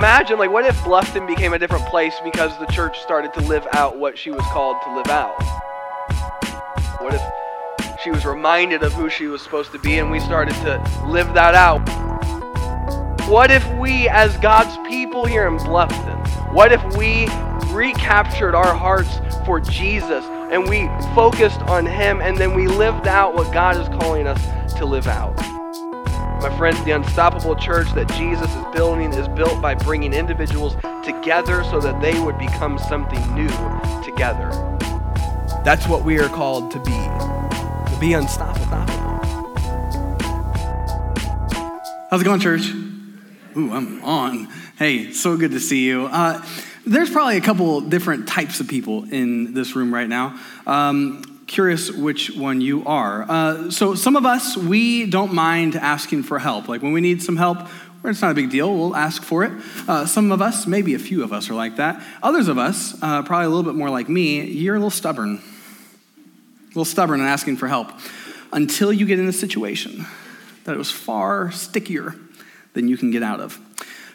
imagine, 0.00 0.38
like, 0.38 0.50
what 0.50 0.64
if 0.64 0.74
Bluffton 0.78 1.26
became 1.26 1.52
a 1.52 1.58
different 1.58 1.84
place 1.84 2.14
because 2.24 2.58
the 2.58 2.64
church 2.68 3.02
started 3.02 3.34
to 3.34 3.40
live 3.42 3.66
out 3.72 3.98
what 3.98 4.16
she 4.16 4.30
was 4.30 4.40
called 4.44 4.78
to 4.82 4.94
live 4.96 5.08
out? 5.08 5.34
What 7.02 7.12
if 7.12 8.00
she 8.02 8.10
was 8.10 8.24
reminded 8.24 8.82
of 8.82 8.94
who 8.94 9.10
she 9.10 9.26
was 9.26 9.42
supposed 9.42 9.72
to 9.72 9.78
be 9.78 9.98
and 9.98 10.10
we 10.10 10.18
started 10.18 10.54
to 10.64 11.04
live 11.06 11.34
that 11.34 11.54
out? 11.54 11.86
What 13.28 13.50
if 13.50 13.70
we, 13.74 14.08
as 14.08 14.34
God's 14.38 14.74
people 14.88 15.26
here 15.26 15.46
in 15.46 15.58
Bluffton, 15.58 16.54
what 16.54 16.72
if 16.72 16.82
we 16.96 17.26
recaptured 17.66 18.54
our 18.54 18.74
hearts 18.74 19.18
for 19.44 19.60
Jesus 19.60 20.24
and 20.24 20.66
we 20.66 20.88
focused 21.14 21.60
on 21.60 21.84
Him 21.84 22.22
and 22.22 22.38
then 22.38 22.54
we 22.54 22.68
lived 22.68 23.06
out 23.06 23.34
what 23.34 23.52
God 23.52 23.76
is 23.76 23.86
calling 24.00 24.26
us 24.26 24.42
to 24.78 24.86
live 24.86 25.08
out? 25.08 25.59
My 26.40 26.56
friends, 26.56 26.82
the 26.84 26.92
unstoppable 26.92 27.54
church 27.54 27.92
that 27.92 28.08
Jesus 28.12 28.50
is 28.50 28.64
building 28.72 29.12
is 29.12 29.28
built 29.28 29.60
by 29.60 29.74
bringing 29.74 30.14
individuals 30.14 30.74
together 31.04 31.62
so 31.64 31.80
that 31.80 32.00
they 32.00 32.18
would 32.18 32.38
become 32.38 32.78
something 32.78 33.20
new 33.34 33.48
together. 34.02 34.48
That's 35.66 35.86
what 35.86 36.02
we 36.02 36.18
are 36.18 36.30
called 36.30 36.70
to 36.70 36.78
be, 36.78 36.92
to 36.92 37.96
be 38.00 38.14
unstoppable. 38.14 38.78
How's 42.10 42.22
it 42.22 42.24
going, 42.24 42.40
church? 42.40 42.70
Ooh, 43.56 43.70
I'm 43.70 44.02
on. 44.02 44.48
Hey, 44.78 45.12
so 45.12 45.36
good 45.36 45.50
to 45.50 45.60
see 45.60 45.84
you. 45.84 46.06
Uh, 46.06 46.42
there's 46.86 47.10
probably 47.10 47.36
a 47.36 47.42
couple 47.42 47.82
different 47.82 48.26
types 48.26 48.60
of 48.60 48.66
people 48.66 49.04
in 49.12 49.52
this 49.52 49.76
room 49.76 49.92
right 49.92 50.08
now. 50.08 50.40
Um, 50.66 51.29
curious 51.50 51.90
which 51.90 52.30
one 52.36 52.60
you 52.60 52.86
are. 52.86 53.26
Uh, 53.28 53.70
so, 53.72 53.96
some 53.96 54.14
of 54.14 54.24
us, 54.24 54.56
we 54.56 55.04
don't 55.06 55.34
mind 55.34 55.74
asking 55.74 56.22
for 56.22 56.38
help. 56.38 56.68
Like 56.68 56.80
when 56.80 56.92
we 56.92 57.00
need 57.00 57.22
some 57.22 57.36
help, 57.36 57.58
it's 58.04 58.22
not 58.22 58.30
a 58.30 58.34
big 58.34 58.50
deal, 58.50 58.74
we'll 58.74 58.96
ask 58.96 59.22
for 59.22 59.42
it. 59.42 59.52
Uh, 59.86 60.06
some 60.06 60.30
of 60.30 60.40
us, 60.40 60.66
maybe 60.66 60.94
a 60.94 60.98
few 60.98 61.24
of 61.24 61.32
us, 61.32 61.50
are 61.50 61.54
like 61.54 61.76
that. 61.76 62.02
Others 62.22 62.46
of 62.46 62.56
us, 62.56 62.96
uh, 63.02 63.22
probably 63.24 63.46
a 63.46 63.48
little 63.48 63.64
bit 63.64 63.74
more 63.74 63.90
like 63.90 64.08
me, 64.08 64.42
you're 64.44 64.76
a 64.76 64.78
little 64.78 64.90
stubborn. 64.90 65.36
A 65.38 66.68
little 66.68 66.84
stubborn 66.84 67.20
in 67.20 67.26
asking 67.26 67.56
for 67.56 67.66
help 67.66 67.90
until 68.52 68.92
you 68.92 69.04
get 69.04 69.18
in 69.18 69.28
a 69.28 69.32
situation 69.32 70.06
that 70.64 70.74
it 70.76 70.78
was 70.78 70.90
far 70.90 71.50
stickier 71.50 72.14
than 72.74 72.86
you 72.86 72.96
can 72.96 73.10
get 73.10 73.24
out 73.24 73.40
of. 73.40 73.58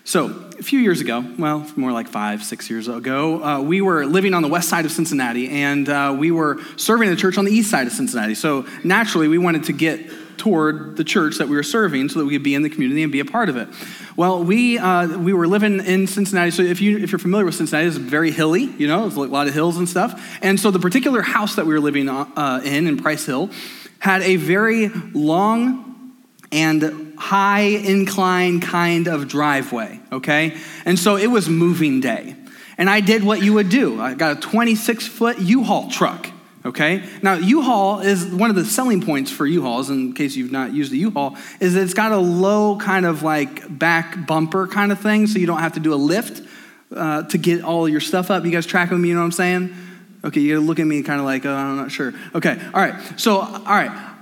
So, 0.08 0.28
a 0.60 0.62
few 0.62 0.78
years 0.78 1.02
ago, 1.02 1.26
well, 1.40 1.68
more 1.76 1.92
like 1.92 2.08
five, 2.08 2.44
six 2.44 2.70
years 2.70 2.88
ago, 2.88 3.44
uh, 3.44 3.62
we 3.62 3.82
were 3.82 4.06
living 4.06 4.36
on 4.36 4.44
the 4.44 4.48
west 4.48 4.70
side 4.70 4.86
of 4.86 4.92
Cincinnati, 4.92 5.50
and 5.50 5.90
uh, 5.90 6.16
we 6.16 6.30
were 6.30 6.60
serving 6.78 7.10
the 7.10 7.16
church 7.16 7.40
on 7.40 7.46
the 7.46 7.52
east 7.52 7.72
side 7.72 7.88
of 7.88 7.94
Cincinnati. 7.94 8.36
So, 8.36 8.68
naturally, 8.84 9.28
we 9.28 9.40
wanted 9.40 9.64
to 9.64 9.74
get 9.74 10.08
toward 10.38 10.96
the 10.96 11.04
church 11.04 11.40
that 11.40 11.50
we 11.50 11.56
were 11.56 11.64
serving 11.64 12.10
so 12.10 12.20
that 12.20 12.26
we 12.26 12.34
could 12.34 12.44
be 12.44 12.54
in 12.54 12.62
the 12.62 12.70
community 12.70 13.02
and 13.02 13.12
be 13.12 13.20
a 13.20 13.26
part 13.26 13.50
of 13.50 13.58
it. 13.58 13.68
Well, 14.16 14.44
we, 14.44 14.78
uh, 14.78 15.18
we 15.18 15.34
were 15.34 15.48
living 15.48 15.84
in 15.84 16.06
Cincinnati. 16.06 16.52
So, 16.52 16.62
if, 16.62 16.82
you, 16.82 17.00
if 17.00 17.12
you're 17.12 17.18
familiar 17.18 17.46
with 17.46 17.56
Cincinnati, 17.56 17.88
it's 17.88 17.98
very 17.98 18.30
hilly, 18.30 18.66
you 18.78 18.88
know, 18.88 19.02
there's 19.02 19.16
a 19.16 19.22
lot 19.22 19.48
of 19.48 19.56
hills 19.56 19.78
and 19.78 19.90
stuff. 19.90 20.38
And 20.44 20.60
so, 20.60 20.70
the 20.70 20.78
particular 20.78 21.24
house 21.24 21.56
that 21.56 21.66
we 21.66 21.74
were 21.74 21.80
living 21.80 22.10
uh, 22.10 22.62
in, 22.64 22.86
in 22.86 22.98
Price 22.98 23.26
Hill, 23.26 23.50
had 23.98 24.22
a 24.22 24.36
very 24.36 24.90
long 24.90 26.14
and 26.52 27.05
high 27.18 27.62
incline 27.62 28.60
kind 28.60 29.08
of 29.08 29.28
driveway, 29.28 30.00
okay? 30.12 30.58
And 30.86 30.98
so 30.98 31.18
it 31.18 31.28
was 31.28 31.50
moving 31.50 32.02
day. 32.02 32.36
And 32.78 32.90
I 32.90 33.00
did 33.00 33.24
what 33.24 33.42
you 33.42 33.54
would 33.54 33.70
do. 33.70 34.02
I 34.02 34.14
got 34.14 34.38
a 34.38 34.40
26 34.40 35.08
foot 35.08 35.40
U 35.40 35.64
Haul 35.64 35.90
truck, 35.90 36.30
okay? 36.66 37.08
Now, 37.22 37.36
U 37.36 37.62
Haul 37.62 38.00
is 38.02 38.26
one 38.26 38.50
of 38.50 38.56
the 38.56 38.66
selling 38.66 39.02
points 39.02 39.32
for 39.32 39.46
U 39.46 39.62
Hauls, 39.62 39.90
in 39.90 40.14
case 40.14 40.36
you've 40.36 40.52
not 40.52 40.74
used 40.74 40.92
a 40.92 40.98
U 40.98 41.12
Haul, 41.12 41.38
is 41.60 41.76
it's 41.76 41.94
got 41.94 42.12
a 42.12 42.18
low 42.18 42.78
kind 42.78 43.06
of 43.06 43.24
like 43.24 43.78
back 43.78 44.28
bumper 44.28 44.68
kind 44.68 44.92
of 44.92 45.00
thing, 45.00 45.28
so 45.28 45.40
you 45.40 45.48
don't 45.48 45.60
have 45.60 45.74
to 45.74 45.80
do 45.80 45.94
a 45.94 45.96
lift 45.96 46.42
uh, 46.96 47.24
to 47.24 47.38
get 47.38 47.64
all 47.64 47.88
your 47.88 48.02
stuff 48.02 48.30
up. 48.30 48.46
You 48.46 48.52
guys 48.52 48.66
track 48.66 48.92
with 48.92 49.00
me, 49.00 49.10
you 49.10 49.16
know 49.16 49.22
what 49.22 49.26
I'm 49.26 49.32
saying? 49.32 49.76
Okay, 50.24 50.42
you 50.42 50.60
look 50.60 50.80
at 50.80 50.88
me 50.88 51.04
kind 51.04 51.20
of 51.20 51.26
like, 51.26 51.46
oh, 51.46 51.54
I'm 51.54 51.78
not 51.78 51.92
sure. 51.92 52.14
Okay, 52.34 52.60
all 52.74 52.82
right. 52.82 53.20
So, 53.20 53.40
all 53.40 53.64
right 53.64 54.15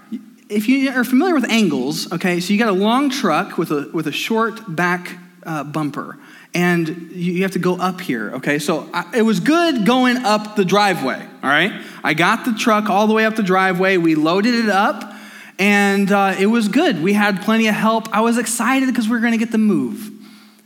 if 0.54 0.68
you 0.68 0.90
are 0.92 1.04
familiar 1.04 1.34
with 1.34 1.50
angles, 1.50 2.12
okay, 2.12 2.40
so 2.40 2.54
you 2.54 2.60
got 2.60 2.70
a 2.70 2.72
long 2.72 3.10
truck 3.10 3.58
with 3.58 3.72
a, 3.72 3.90
with 3.94 4.08
a 4.08 4.12
short 4.12 4.76
back 4.76 5.18
uh, 5.44 5.64
bumper, 5.64 6.18
and 6.54 7.12
you 7.12 7.42
have 7.42 7.52
to 7.52 7.60
go 7.60 7.76
up 7.76 8.00
here, 8.00 8.32
okay? 8.36 8.60
So 8.60 8.90
I, 8.94 9.18
it 9.18 9.24
was 9.24 9.40
good 9.40 9.86
going 9.86 10.18
up 10.18 10.56
the 10.56 10.64
driveway, 10.66 11.20
all 11.44 11.50
right? 11.50 11.74
I 12.04 12.14
got 12.14 12.46
the 12.46 12.54
truck 12.54 12.90
all 12.90 13.08
the 13.08 13.14
way 13.14 13.26
up 13.26 13.36
the 13.36 13.44
driveway, 13.44 13.98
we 13.98 14.16
loaded 14.16 14.54
it 14.54 14.70
up, 14.70 15.14
and 15.60 16.12
uh, 16.12 16.36
it 16.40 16.48
was 16.48 16.68
good. 16.68 17.02
We 17.02 17.14
had 17.14 17.42
plenty 17.42 17.68
of 17.68 17.76
help. 17.76 18.14
I 18.16 18.22
was 18.22 18.38
excited 18.38 18.88
because 18.88 19.08
we 19.08 19.12
were 19.12 19.22
going 19.22 19.34
to 19.34 19.38
get 19.38 19.52
the 19.52 19.58
move. 19.58 20.12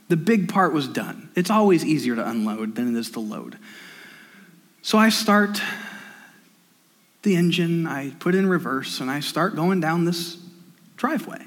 The 0.10 0.18
big 0.18 0.50
part 0.50 0.74
was 0.74 0.88
done. 0.88 1.30
It's 1.36 1.50
always 1.50 1.84
easier 1.84 2.16
to 2.16 2.28
unload 2.28 2.76
than 2.76 2.96
it 2.96 3.00
is 3.00 3.12
to 3.12 3.20
load. 3.20 3.58
So 4.82 4.98
I 4.98 5.10
start 5.10 5.62
the 7.24 7.36
engine, 7.36 7.88
I 7.88 8.12
put 8.12 8.36
in 8.36 8.48
reverse, 8.48 9.00
and 9.00 9.10
I 9.10 9.20
start 9.20 9.56
going 9.56 9.80
down 9.80 10.06
this 10.06 10.38
driveway. 10.96 11.44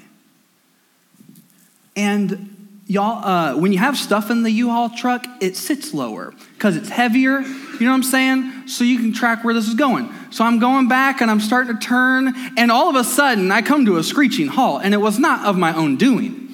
And 1.95 2.79
y'all, 2.87 3.25
uh, 3.25 3.57
when 3.57 3.71
you 3.71 3.79
have 3.79 3.97
stuff 3.97 4.29
in 4.29 4.43
the 4.43 4.51
U-Haul 4.51 4.89
truck, 4.89 5.25
it 5.39 5.55
sits 5.55 5.93
lower 5.93 6.33
because 6.53 6.75
it's 6.75 6.89
heavier. 6.89 7.39
You 7.41 7.85
know 7.85 7.91
what 7.91 7.95
I'm 7.95 8.03
saying? 8.03 8.67
So 8.67 8.83
you 8.83 8.97
can 8.97 9.13
track 9.13 9.43
where 9.43 9.53
this 9.53 9.67
is 9.67 9.75
going. 9.75 10.13
So 10.29 10.45
I'm 10.45 10.59
going 10.59 10.87
back 10.87 11.21
and 11.21 11.31
I'm 11.31 11.39
starting 11.39 11.77
to 11.77 11.79
turn, 11.79 12.33
and 12.57 12.71
all 12.71 12.89
of 12.89 12.95
a 12.95 13.03
sudden 13.03 13.51
I 13.51 13.61
come 13.61 13.85
to 13.85 13.97
a 13.97 14.03
screeching 14.03 14.47
halt, 14.47 14.81
and 14.83 14.93
it 14.93 14.97
was 14.97 15.19
not 15.19 15.45
of 15.45 15.57
my 15.57 15.73
own 15.73 15.97
doing. 15.97 16.49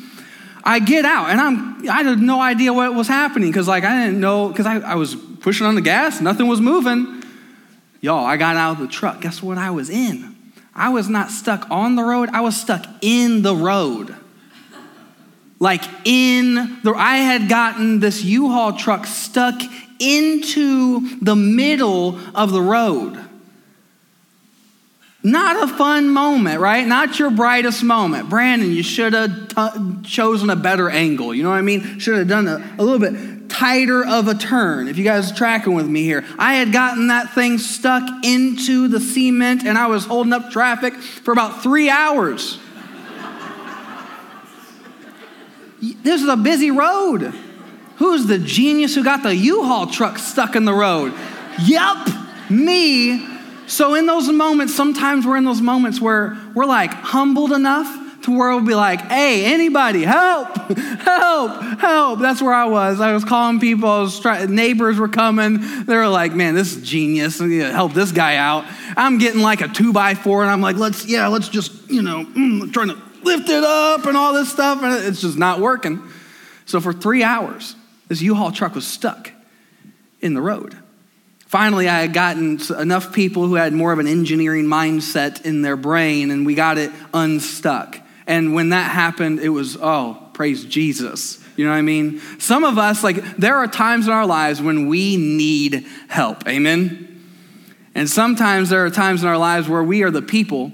I 0.63 0.79
get 0.79 1.05
out, 1.05 1.29
and 1.29 1.39
I'm 1.39 1.89
I 1.89 2.03
had 2.03 2.19
no 2.19 2.41
idea 2.41 2.73
what 2.73 2.94
was 2.94 3.07
happening 3.07 3.49
because 3.49 3.67
like 3.67 3.85
I 3.85 4.05
didn't 4.05 4.19
know 4.19 4.49
because 4.49 4.66
I, 4.66 4.79
I 4.79 4.95
was 4.95 5.16
pushing 5.16 5.66
on 5.66 5.75
the 5.75 5.81
gas, 5.81 6.19
nothing 6.19 6.47
was 6.47 6.59
moving. 6.59 7.16
Y'all, 8.07 8.25
I 8.25 8.38
got 8.38 8.56
out 8.56 8.72
of 8.72 8.79
the 8.79 8.88
truck. 8.88 9.19
Guess 9.19 9.44
what 9.44 9.57
I 9.57 9.69
was 9.69 9.90
in? 9.90 10.34
I 10.73 10.88
was 10.88 11.09
not 11.09 11.29
stuck 11.29 11.69
on 11.69 11.97
the 11.97 12.03
road, 12.03 12.29
I 12.31 12.40
was 12.40 12.56
stuck 12.56 12.85
in 13.01 13.41
the 13.41 13.53
road. 13.53 14.16
Like 15.59 15.84
in 16.06 16.79
the, 16.84 16.94
I 16.96 17.17
had 17.17 17.50
gotten 17.50 18.00
this 18.00 18.23
U 18.23 18.47
Haul 18.47 18.72
truck 18.72 19.06
stuck 19.06 19.62
into 20.00 21.19
the 21.19 21.35
middle 21.35 22.17
of 22.34 22.53
the 22.53 22.62
road. 22.62 23.22
Not 25.22 25.69
a 25.69 25.73
fun 25.75 26.07
moment, 26.07 26.62
right? 26.62 26.88
Not 26.88 27.19
your 27.19 27.29
brightest 27.29 27.84
moment. 27.84 28.29
Brandon, 28.29 28.72
you 28.72 28.84
should 28.84 29.12
have 29.12 29.50
t- 29.50 30.09
chosen 30.09 30.50
a 30.50 30.56
better 30.56 30.90
angle. 30.90 31.35
You 31.35 31.44
know 31.44 31.50
what 31.50 31.57
I 31.57 31.62
mean? 31.62 32.00
Should 32.00 32.19
have 32.19 32.29
done 32.29 32.47
a, 32.47 32.75
a 32.79 32.81
little 32.81 33.00
bit 33.00 33.37
tighter 33.57 34.06
of 34.06 34.28
a 34.28 34.35
turn. 34.35 34.88
If 34.88 35.00
you 35.00 35.03
guys 35.03 35.31
are 35.31 35.35
tracking 35.35 35.73
with 35.73 35.88
me 35.88 36.03
here, 36.03 36.23
I 36.38 36.56
had 36.56 36.72
gotten 36.72 37.07
that 37.07 37.34
thing 37.34 37.57
stuck 37.57 38.03
into 38.23 38.88
the 38.88 39.00
cement 39.00 39.63
and 39.66 39.79
I 39.79 39.88
was 39.88 40.06
holding 40.06 40.31
up 40.31 40.51
traffic 40.51 40.94
for 40.94 41.31
about 41.31 41.63
three 41.63 41.90
hours. 41.90 42.59
this 45.81 46.22
is 46.22 46.28
a 46.28 46.38
busy 46.38 46.69
road. 46.69 47.34
Who's 47.97 48.28
the 48.28 48.38
genius 48.38 48.94
who 48.94 49.03
got 49.03 49.23
the 49.23 49.35
U 49.35 49.63
Haul 49.63 49.88
truck 49.88 50.19
stuck 50.19 50.56
in 50.56 50.66
the 50.66 50.73
road? 50.73 51.16
Yep, 51.66 52.09
me. 52.51 53.28
So, 53.66 53.96
in 53.96 54.06
those 54.06 54.29
moments, 54.29 54.75
sometimes 54.75 55.25
we're 55.25 55.35
in 55.35 55.46
those 55.46 55.62
moments 55.62 56.00
where 56.00 56.38
we're 56.53 56.66
like 56.66 56.91
humbled 56.91 57.51
enough 57.51 58.06
to 58.28 58.38
where 58.38 58.54
would 58.54 58.66
be 58.66 58.76
like, 58.76 59.00
hey, 59.04 59.46
anybody, 59.46 60.04
help, 60.04 60.54
help, 60.78 61.80
help. 61.80 62.20
That's 62.20 62.42
where 62.42 62.54
I 62.54 62.66
was. 62.66 63.00
I 63.00 63.14
was 63.14 63.24
calling 63.24 63.62
people, 63.62 63.90
I 63.90 64.02
was 64.02 64.20
try- 64.20 64.46
neighbors 64.46 65.00
were 65.00 65.08
coming. 65.08 65.86
They 65.86 65.96
were 65.96 66.10
like, 66.10 66.36
man, 66.36 66.54
this 66.54 66.76
is 66.76 66.88
genius. 66.88 67.40
Help 67.40 67.94
this 67.94 68.12
guy 68.12 68.36
out. 68.36 68.66
I'm 68.98 69.18
getting 69.18 69.42
like 69.42 69.62
a 69.62 69.70
two 69.70 69.94
by 69.94 70.14
four, 70.14 70.42
and 70.42 70.52
I'm 70.52 70.60
like, 70.60 70.76
let's, 70.76 71.06
yeah, 71.06 71.28
let's 71.28 71.48
just, 71.48 71.90
you 71.90 72.02
know, 72.02 72.26
mm, 72.26 72.74
trying 72.74 72.90
to 72.90 73.02
lift 73.24 73.48
it 73.48 73.64
up 73.64 74.06
and 74.06 74.18
all 74.18 74.34
this 74.34 74.52
stuff, 74.52 74.84
and 74.84 75.06
it's 75.06 75.22
just 75.22 75.38
not 75.38 75.62
working. 75.62 76.04
So 76.66 76.82
for 76.82 76.92
three 76.92 77.24
hours, 77.24 77.78
this 78.09 78.22
U-Haul 78.22 78.52
truck 78.52 78.76
was 78.76 78.85
stuck 78.85 79.32
in 80.20 80.34
the 80.34 80.41
road. 80.41 80.76
Finally, 81.46 81.88
I 81.88 82.02
had 82.02 82.12
gotten 82.12 82.59
enough 82.78 83.14
people 83.14 83.47
who 83.47 83.56
had 83.56 83.72
more 83.72 83.94
of 83.94 84.00
an 84.00 84.08
engineering 84.08 84.66
mindset 84.66 85.46
in 85.46 85.62
their 85.62 85.78
brain, 85.78 86.30
and 86.30 86.46
we 86.46 86.56
got 86.56 86.78
it 86.78 86.91
unstuck. 87.14 88.02
And 88.28 88.53
when 88.53 88.70
that 88.70 88.91
happened, 88.91 89.40
it 89.40 89.50
was, 89.50 89.78
oh, 89.79 90.22
praise 90.34 90.66
Jesus. 90.66 91.44
You 91.56 91.66
know 91.66 91.72
what 91.72 91.78
I 91.78 91.82
mean? 91.82 92.20
Some 92.40 92.66
of 92.66 92.78
us, 92.78 93.03
like, 93.03 93.38
there 93.38 93.56
are 93.56 93.68
times 93.68 94.06
in 94.06 94.14
our 94.14 94.28
lives 94.28 94.62
when 94.62 94.88
we 94.88 95.18
need 95.18 95.88
help. 96.09 96.47
Amen? 96.47 97.08
And 97.96 98.08
sometimes 98.08 98.70
there 98.70 98.85
are 98.85 98.90
times 98.91 99.24
in 99.24 99.29
our 99.29 99.38
lives 99.38 99.68
where 99.68 99.84
we 99.84 100.03
are 100.03 100.12
the 100.12 100.22
people 100.22 100.72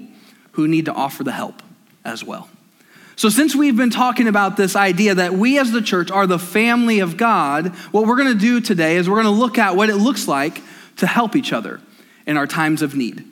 who 0.52 0.68
need 0.68 0.84
to 0.86 0.92
offer 0.92 1.24
the 1.24 1.32
help 1.32 1.62
as 2.04 2.22
well. 2.22 2.50
So, 3.16 3.28
since 3.28 3.54
we've 3.54 3.76
been 3.76 3.90
talking 3.90 4.26
about 4.26 4.56
this 4.56 4.74
idea 4.74 5.14
that 5.14 5.32
we 5.32 5.58
as 5.58 5.70
the 5.70 5.80
church 5.80 6.10
are 6.10 6.26
the 6.26 6.38
family 6.38 6.98
of 6.98 7.16
God, 7.16 7.68
what 7.92 8.06
we're 8.06 8.16
going 8.16 8.32
to 8.32 8.38
do 8.38 8.60
today 8.60 8.96
is 8.96 9.08
we're 9.08 9.22
going 9.22 9.32
to 9.32 9.40
look 9.40 9.56
at 9.56 9.76
what 9.76 9.88
it 9.88 9.96
looks 9.96 10.26
like 10.26 10.60
to 10.96 11.06
help 11.06 11.36
each 11.36 11.52
other 11.52 11.80
in 12.26 12.36
our 12.36 12.46
times 12.46 12.82
of 12.82 12.96
need. 12.96 13.24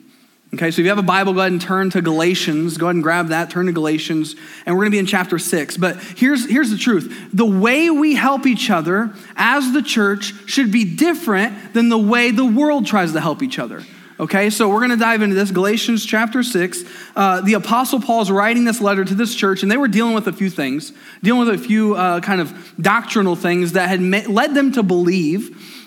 Okay, 0.53 0.69
so 0.69 0.81
if 0.81 0.85
you 0.85 0.89
have 0.89 0.99
a 0.99 1.01
Bible, 1.01 1.33
go 1.33 1.39
ahead 1.39 1.51
and 1.51 1.59
turn 1.59 1.89
to 1.89 2.01
Galatians. 2.01 2.77
Go 2.77 2.85
ahead 2.85 2.95
and 2.95 3.03
grab 3.03 3.29
that, 3.29 3.49
turn 3.49 3.65
to 3.65 3.71
Galatians, 3.71 4.35
and 4.67 4.77
we're 4.77 4.83
to 4.85 4.91
be 4.91 4.99
in 4.99 5.07
chapter 5.07 5.39
six. 5.39 5.77
But 5.77 5.97
here's, 5.99 6.47
here's 6.47 6.69
the 6.69 6.77
truth 6.77 7.29
the 7.33 7.45
way 7.45 7.89
we 7.89 8.13
help 8.13 8.45
each 8.45 8.69
other 8.69 9.11
as 9.35 9.73
the 9.73 9.81
church 9.81 10.31
should 10.45 10.71
be 10.71 10.95
different 10.95 11.73
than 11.73 11.89
the 11.89 11.97
way 11.97 12.29
the 12.29 12.45
world 12.45 12.85
tries 12.85 13.13
to 13.13 13.19
help 13.19 13.41
each 13.41 13.57
other. 13.57 13.81
Okay, 14.19 14.51
so 14.51 14.69
we're 14.69 14.77
going 14.77 14.91
to 14.91 14.95
dive 14.95 15.23
into 15.23 15.35
this. 15.35 15.49
Galatians 15.49 16.05
chapter 16.05 16.43
6. 16.43 16.83
Uh, 17.15 17.41
the 17.41 17.55
Apostle 17.55 17.99
Paul 17.99 18.21
is 18.21 18.29
writing 18.29 18.63
this 18.63 18.79
letter 18.79 19.03
to 19.03 19.15
this 19.15 19.33
church, 19.33 19.63
and 19.63 19.71
they 19.71 19.77
were 19.77 19.87
dealing 19.87 20.13
with 20.13 20.27
a 20.27 20.33
few 20.33 20.51
things, 20.51 20.93
dealing 21.23 21.47
with 21.47 21.59
a 21.59 21.63
few 21.63 21.95
uh, 21.95 22.19
kind 22.19 22.39
of 22.39 22.75
doctrinal 22.79 23.35
things 23.35 23.71
that 23.71 23.89
had 23.89 24.01
led 24.29 24.53
them 24.53 24.71
to 24.73 24.83
believe 24.83 25.82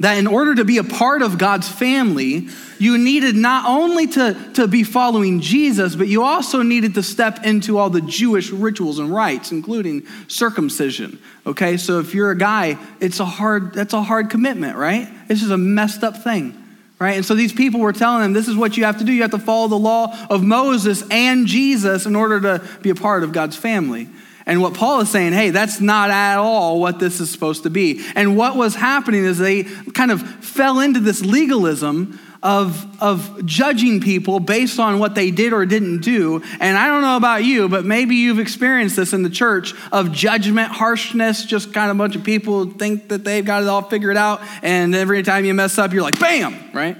that 0.00 0.18
in 0.18 0.26
order 0.26 0.54
to 0.54 0.64
be 0.64 0.78
a 0.78 0.84
part 0.84 1.22
of 1.22 1.38
God's 1.38 1.68
family, 1.68 2.48
you 2.78 2.98
needed 2.98 3.34
not 3.34 3.66
only 3.66 4.06
to, 4.06 4.50
to 4.54 4.68
be 4.68 4.84
following 4.84 5.40
Jesus, 5.40 5.96
but 5.96 6.06
you 6.06 6.22
also 6.22 6.62
needed 6.62 6.94
to 6.94 7.02
step 7.02 7.44
into 7.44 7.78
all 7.78 7.90
the 7.90 8.00
Jewish 8.00 8.50
rituals 8.50 9.00
and 9.00 9.12
rites, 9.12 9.50
including 9.50 10.06
circumcision. 10.28 11.18
Okay, 11.46 11.76
so 11.76 11.98
if 11.98 12.14
you're 12.14 12.30
a 12.30 12.38
guy, 12.38 12.78
it's 13.00 13.18
a 13.18 13.24
hard, 13.24 13.74
that's 13.74 13.92
a 13.92 14.02
hard 14.02 14.30
commitment, 14.30 14.76
right? 14.76 15.08
This 15.26 15.42
is 15.42 15.50
a 15.50 15.58
messed 15.58 16.04
up 16.04 16.22
thing. 16.22 16.64
Right? 17.00 17.14
And 17.14 17.24
so 17.24 17.36
these 17.36 17.52
people 17.52 17.78
were 17.78 17.92
telling 17.92 18.22
them, 18.22 18.32
this 18.32 18.48
is 18.48 18.56
what 18.56 18.76
you 18.76 18.84
have 18.84 18.98
to 18.98 19.04
do. 19.04 19.12
You 19.12 19.22
have 19.22 19.30
to 19.30 19.38
follow 19.38 19.68
the 19.68 19.78
law 19.78 20.16
of 20.28 20.42
Moses 20.42 21.04
and 21.12 21.46
Jesus 21.46 22.06
in 22.06 22.16
order 22.16 22.40
to 22.40 22.68
be 22.82 22.90
a 22.90 22.96
part 22.96 23.22
of 23.22 23.32
God's 23.32 23.54
family. 23.54 24.08
And 24.48 24.62
what 24.62 24.72
Paul 24.72 25.02
is 25.02 25.10
saying, 25.10 25.34
hey, 25.34 25.50
that's 25.50 25.78
not 25.78 26.08
at 26.10 26.38
all 26.38 26.80
what 26.80 26.98
this 26.98 27.20
is 27.20 27.30
supposed 27.30 27.64
to 27.64 27.70
be. 27.70 28.02
And 28.16 28.34
what 28.34 28.56
was 28.56 28.74
happening 28.74 29.24
is 29.24 29.36
they 29.36 29.64
kind 29.64 30.10
of 30.10 30.22
fell 30.42 30.80
into 30.80 31.00
this 31.00 31.22
legalism 31.22 32.18
of, 32.42 33.02
of 33.02 33.44
judging 33.44 34.00
people 34.00 34.40
based 34.40 34.78
on 34.78 34.98
what 35.00 35.14
they 35.14 35.30
did 35.30 35.52
or 35.52 35.66
didn't 35.66 36.00
do. 36.00 36.42
And 36.60 36.78
I 36.78 36.86
don't 36.86 37.02
know 37.02 37.18
about 37.18 37.44
you, 37.44 37.68
but 37.68 37.84
maybe 37.84 38.16
you've 38.16 38.38
experienced 38.38 38.96
this 38.96 39.12
in 39.12 39.22
the 39.22 39.28
church 39.28 39.74
of 39.92 40.12
judgment, 40.12 40.72
harshness, 40.72 41.44
just 41.44 41.74
kind 41.74 41.90
of 41.90 41.96
a 41.96 41.98
bunch 41.98 42.16
of 42.16 42.24
people 42.24 42.70
think 42.70 43.08
that 43.08 43.24
they've 43.24 43.44
got 43.44 43.62
it 43.62 43.68
all 43.68 43.82
figured 43.82 44.16
out. 44.16 44.40
And 44.62 44.94
every 44.94 45.22
time 45.22 45.44
you 45.44 45.52
mess 45.52 45.76
up, 45.76 45.92
you're 45.92 46.02
like, 46.02 46.18
bam, 46.18 46.72
right? 46.72 46.96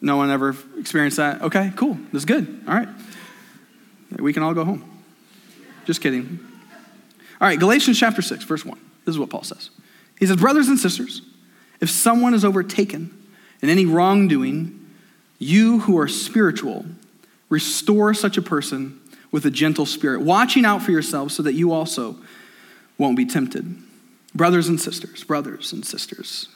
No 0.00 0.16
one 0.16 0.32
ever 0.32 0.56
experienced 0.78 1.18
that? 1.18 1.42
Okay, 1.42 1.72
cool. 1.76 1.96
That's 2.12 2.24
good. 2.24 2.64
All 2.66 2.74
right. 2.74 2.88
We 4.18 4.32
can 4.32 4.42
all 4.42 4.52
go 4.52 4.64
home. 4.64 4.93
Just 5.84 6.00
kidding. 6.00 6.38
All 7.40 7.48
right, 7.48 7.58
Galatians 7.58 7.98
chapter 7.98 8.22
6, 8.22 8.44
verse 8.44 8.64
1. 8.64 8.78
This 9.04 9.14
is 9.14 9.18
what 9.18 9.30
Paul 9.30 9.42
says. 9.42 9.70
He 10.18 10.26
says, 10.26 10.36
Brothers 10.36 10.68
and 10.68 10.78
sisters, 10.78 11.22
if 11.80 11.90
someone 11.90 12.34
is 12.34 12.44
overtaken 12.44 13.16
in 13.60 13.68
any 13.68 13.84
wrongdoing, 13.84 14.80
you 15.38 15.80
who 15.80 15.98
are 15.98 16.08
spiritual, 16.08 16.86
restore 17.48 18.14
such 18.14 18.36
a 18.36 18.42
person 18.42 19.00
with 19.30 19.44
a 19.44 19.50
gentle 19.50 19.84
spirit, 19.84 20.22
watching 20.22 20.64
out 20.64 20.80
for 20.82 20.92
yourselves 20.92 21.34
so 21.34 21.42
that 21.42 21.54
you 21.54 21.72
also 21.72 22.16
won't 22.98 23.16
be 23.16 23.26
tempted. 23.26 23.76
Brothers 24.34 24.68
and 24.68 24.80
sisters, 24.80 25.24
brothers 25.24 25.72
and 25.72 25.84
sisters, 25.84 26.48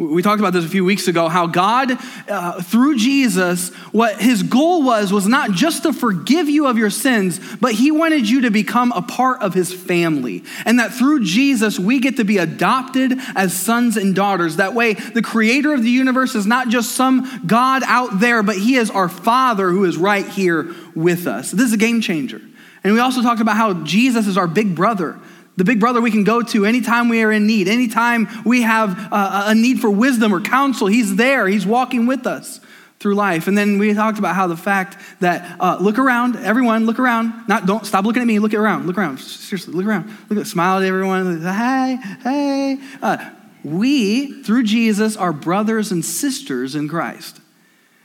we 0.00 0.22
talked 0.22 0.40
about 0.40 0.54
this 0.54 0.64
a 0.64 0.68
few 0.68 0.84
weeks 0.84 1.08
ago 1.08 1.28
how 1.28 1.46
God, 1.46 1.92
uh, 2.26 2.62
through 2.62 2.96
Jesus, 2.96 3.68
what 3.92 4.18
his 4.18 4.42
goal 4.42 4.82
was, 4.82 5.12
was 5.12 5.26
not 5.26 5.50
just 5.50 5.82
to 5.82 5.92
forgive 5.92 6.48
you 6.48 6.66
of 6.66 6.78
your 6.78 6.88
sins, 6.88 7.38
but 7.60 7.72
he 7.72 7.90
wanted 7.90 8.28
you 8.28 8.40
to 8.42 8.50
become 8.50 8.92
a 8.92 9.02
part 9.02 9.42
of 9.42 9.52
his 9.52 9.74
family. 9.74 10.42
And 10.64 10.78
that 10.78 10.94
through 10.94 11.24
Jesus, 11.24 11.78
we 11.78 12.00
get 12.00 12.16
to 12.16 12.24
be 12.24 12.38
adopted 12.38 13.12
as 13.36 13.52
sons 13.52 13.98
and 13.98 14.14
daughters. 14.14 14.56
That 14.56 14.74
way, 14.74 14.94
the 14.94 15.22
creator 15.22 15.74
of 15.74 15.82
the 15.82 15.90
universe 15.90 16.34
is 16.34 16.46
not 16.46 16.68
just 16.68 16.92
some 16.92 17.42
God 17.46 17.82
out 17.84 18.20
there, 18.20 18.42
but 18.42 18.56
he 18.56 18.76
is 18.76 18.90
our 18.90 19.08
father 19.10 19.70
who 19.70 19.84
is 19.84 19.98
right 19.98 20.26
here 20.26 20.74
with 20.94 21.26
us. 21.26 21.50
This 21.50 21.66
is 21.66 21.72
a 21.74 21.78
game 21.78 22.00
changer. 22.00 22.40
And 22.82 22.94
we 22.94 23.00
also 23.00 23.20
talked 23.20 23.42
about 23.42 23.56
how 23.56 23.74
Jesus 23.84 24.26
is 24.26 24.38
our 24.38 24.46
big 24.46 24.74
brother 24.74 25.20
the 25.60 25.64
big 25.64 25.78
brother 25.78 26.00
we 26.00 26.10
can 26.10 26.24
go 26.24 26.40
to 26.40 26.64
anytime 26.64 27.10
we 27.10 27.22
are 27.22 27.30
in 27.30 27.46
need, 27.46 27.68
anytime 27.68 28.26
we 28.46 28.62
have 28.62 28.98
a, 29.12 29.54
need 29.54 29.78
for 29.78 29.90
wisdom 29.90 30.34
or 30.34 30.40
counsel. 30.40 30.86
He's 30.86 31.16
there, 31.16 31.46
He's 31.46 31.66
walking 31.66 32.06
with 32.06 32.26
us 32.26 32.60
through 32.98 33.14
life. 33.14 33.46
And 33.46 33.58
then 33.58 33.78
we 33.78 33.92
talked 33.92 34.18
about 34.18 34.34
how 34.34 34.46
the 34.46 34.56
fact 34.56 34.96
that 35.20 35.60
uh, 35.60 35.76
look 35.78 35.98
around, 35.98 36.36
everyone, 36.36 36.86
look 36.86 36.98
around. 36.98 37.46
Not 37.46 37.66
don't 37.66 37.84
stop 37.84 38.06
looking 38.06 38.22
at 38.22 38.26
me. 38.26 38.38
Look 38.38 38.54
around. 38.54 38.86
Look 38.86 38.96
around. 38.96 39.18
Seriously, 39.20 39.74
look 39.74 39.84
around. 39.84 40.10
Look 40.30 40.38
at 40.38 40.46
smile 40.46 40.78
at 40.78 40.84
everyone. 40.84 41.42
Hey, 41.42 41.98
hey. 42.22 42.78
Uh, 43.02 43.18
we 43.62 44.42
through 44.42 44.62
Jesus 44.62 45.14
are 45.14 45.34
brothers 45.34 45.92
and 45.92 46.02
sisters 46.02 46.74
in 46.74 46.88
Christ, 46.88 47.38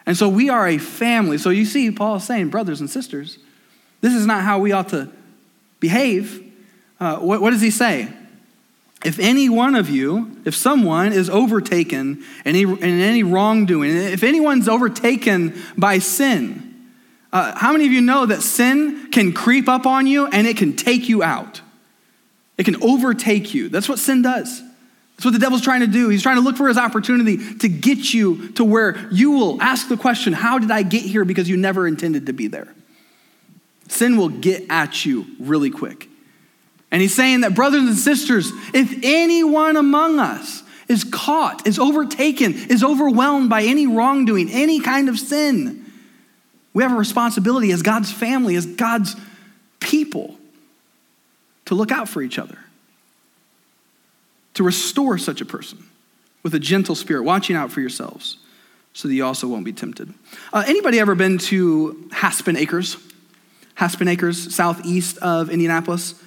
and 0.06 0.18
so 0.18 0.28
we 0.28 0.50
are 0.50 0.68
a 0.68 0.78
family. 0.78 1.38
So 1.38 1.52
you 1.52 1.64
see, 1.64 1.90
Paul 1.90 2.18
is 2.18 2.26
saying, 2.26 2.50
brothers 2.50 2.82
and 2.82 2.90
sisters. 2.90 3.38
This 4.02 4.14
is 4.14 4.26
not 4.26 4.44
how 4.44 4.60
we 4.60 4.74
ought 4.74 4.90
to 4.90 5.10
behave. 5.80 6.42
Uh, 7.00 7.18
what, 7.18 7.42
what 7.42 7.52
does 7.52 7.62
he 7.62 7.72
say? 7.72 8.10
If 9.04 9.20
any 9.20 9.50
one 9.50 9.76
of 9.76 9.90
you, 9.90 10.36
if 10.46 10.56
someone 10.56 11.14
is 11.14 11.30
overtaken 11.30 12.24
in 12.44 12.56
any, 12.56 12.64
in 12.64 12.82
any 12.82 13.24
wrongdoing, 13.24 13.92
if 13.92 14.24
anyone's 14.24 14.68
overtaken 14.68 15.62
by 15.78 16.00
sin, 16.00 16.90
uh, 17.32 17.54
how 17.56 17.74
many 17.74 17.86
of 17.86 17.92
you 17.92 18.02
know 18.02 18.26
that 18.26 18.42
sin 18.42 19.12
can 19.12 19.34
creep 19.34 19.68
up 19.68 19.86
on 19.86 20.08
you 20.08 20.26
and 20.28 20.48
it 20.48 20.58
can 20.58 20.76
take 20.76 21.08
you 21.08 21.22
out? 21.22 21.62
It 22.58 22.64
can 22.64 22.82
overtake 22.82 23.54
you. 23.54 23.70
That's 23.70 23.90
what 23.90 24.00
sin 24.00 24.22
does. 24.22 24.62
That's 25.16 25.26
what 25.26 25.34
the 25.34 25.40
devil's 25.40 25.62
trying 25.62 25.82
to 25.82 25.88
do. 25.88 26.10
He's 26.10 26.24
trying 26.24 26.38
to 26.38 26.42
look 26.42 26.58
for 26.58 26.68
his 26.68 26.78
opportunity 26.78 27.58
to 27.58 27.70
get 27.70 28.14
you 28.14 28.52
to 28.54 28.64
where 28.64 29.08
you 29.12 29.32
will 29.32 29.62
ask 29.62 29.88
the 29.88 29.98
question, 29.98 30.34
How 30.34 30.60
did 30.60 30.72
I 30.72 30.82
get 30.82 31.04
here? 31.04 31.26
Because 31.26 31.48
you 31.48 31.58
never 31.58 31.88
intended 31.88 32.26
to 32.26 32.34
be 32.34 32.48
there. 32.48 32.74
Sin 33.88 34.18
will 34.18 34.30
get 34.30 34.66
at 34.70 35.06
you 35.06 35.26
really 35.40 35.70
quick. 35.70 36.10
And 36.96 37.02
he's 37.02 37.14
saying 37.14 37.42
that, 37.42 37.54
brothers 37.54 37.84
and 37.84 37.98
sisters, 37.98 38.54
if 38.74 39.00
anyone 39.04 39.76
among 39.76 40.18
us 40.18 40.64
is 40.88 41.04
caught, 41.04 41.68
is 41.68 41.78
overtaken, 41.78 42.54
is 42.54 42.86
overwhelmed 42.86 43.50
by 43.50 43.64
any 43.64 43.86
wrongdoing, 43.86 44.50
any 44.50 44.80
kind 44.80 45.10
of 45.10 45.20
sin, 45.20 45.84
we 46.74 46.84
have 46.84 46.94
a 46.94 46.96
responsibility 46.96 47.74
as 47.74 47.82
God's 47.82 48.14
family, 48.14 48.56
as 48.56 48.66
God's 48.66 49.18
people, 49.82 50.38
to 51.66 51.76
look 51.76 51.92
out 51.92 52.08
for 52.08 52.22
each 52.22 52.40
other, 52.40 52.60
to 54.54 54.64
restore 54.64 55.18
such 55.18 55.42
a 55.42 55.46
person 55.46 55.84
with 56.44 56.56
a 56.56 56.60
gentle 56.60 56.96
spirit, 56.96 57.24
watching 57.24 57.58
out 57.58 57.74
for 57.74 57.82
yourselves 57.82 58.38
so 58.94 59.10
that 59.10 59.14
you 59.14 59.26
also 59.26 59.50
won't 59.50 59.66
be 59.66 59.74
tempted. 59.74 60.14
Uh, 60.54 60.64
anybody 60.66 61.02
ever 61.02 61.14
been 61.14 61.40
to 61.40 62.08
Haspin 62.14 62.58
Acres? 62.58 62.96
Haspin 63.76 64.10
Acres, 64.10 64.56
southeast 64.56 65.18
of 65.18 65.50
Indianapolis? 65.50 66.22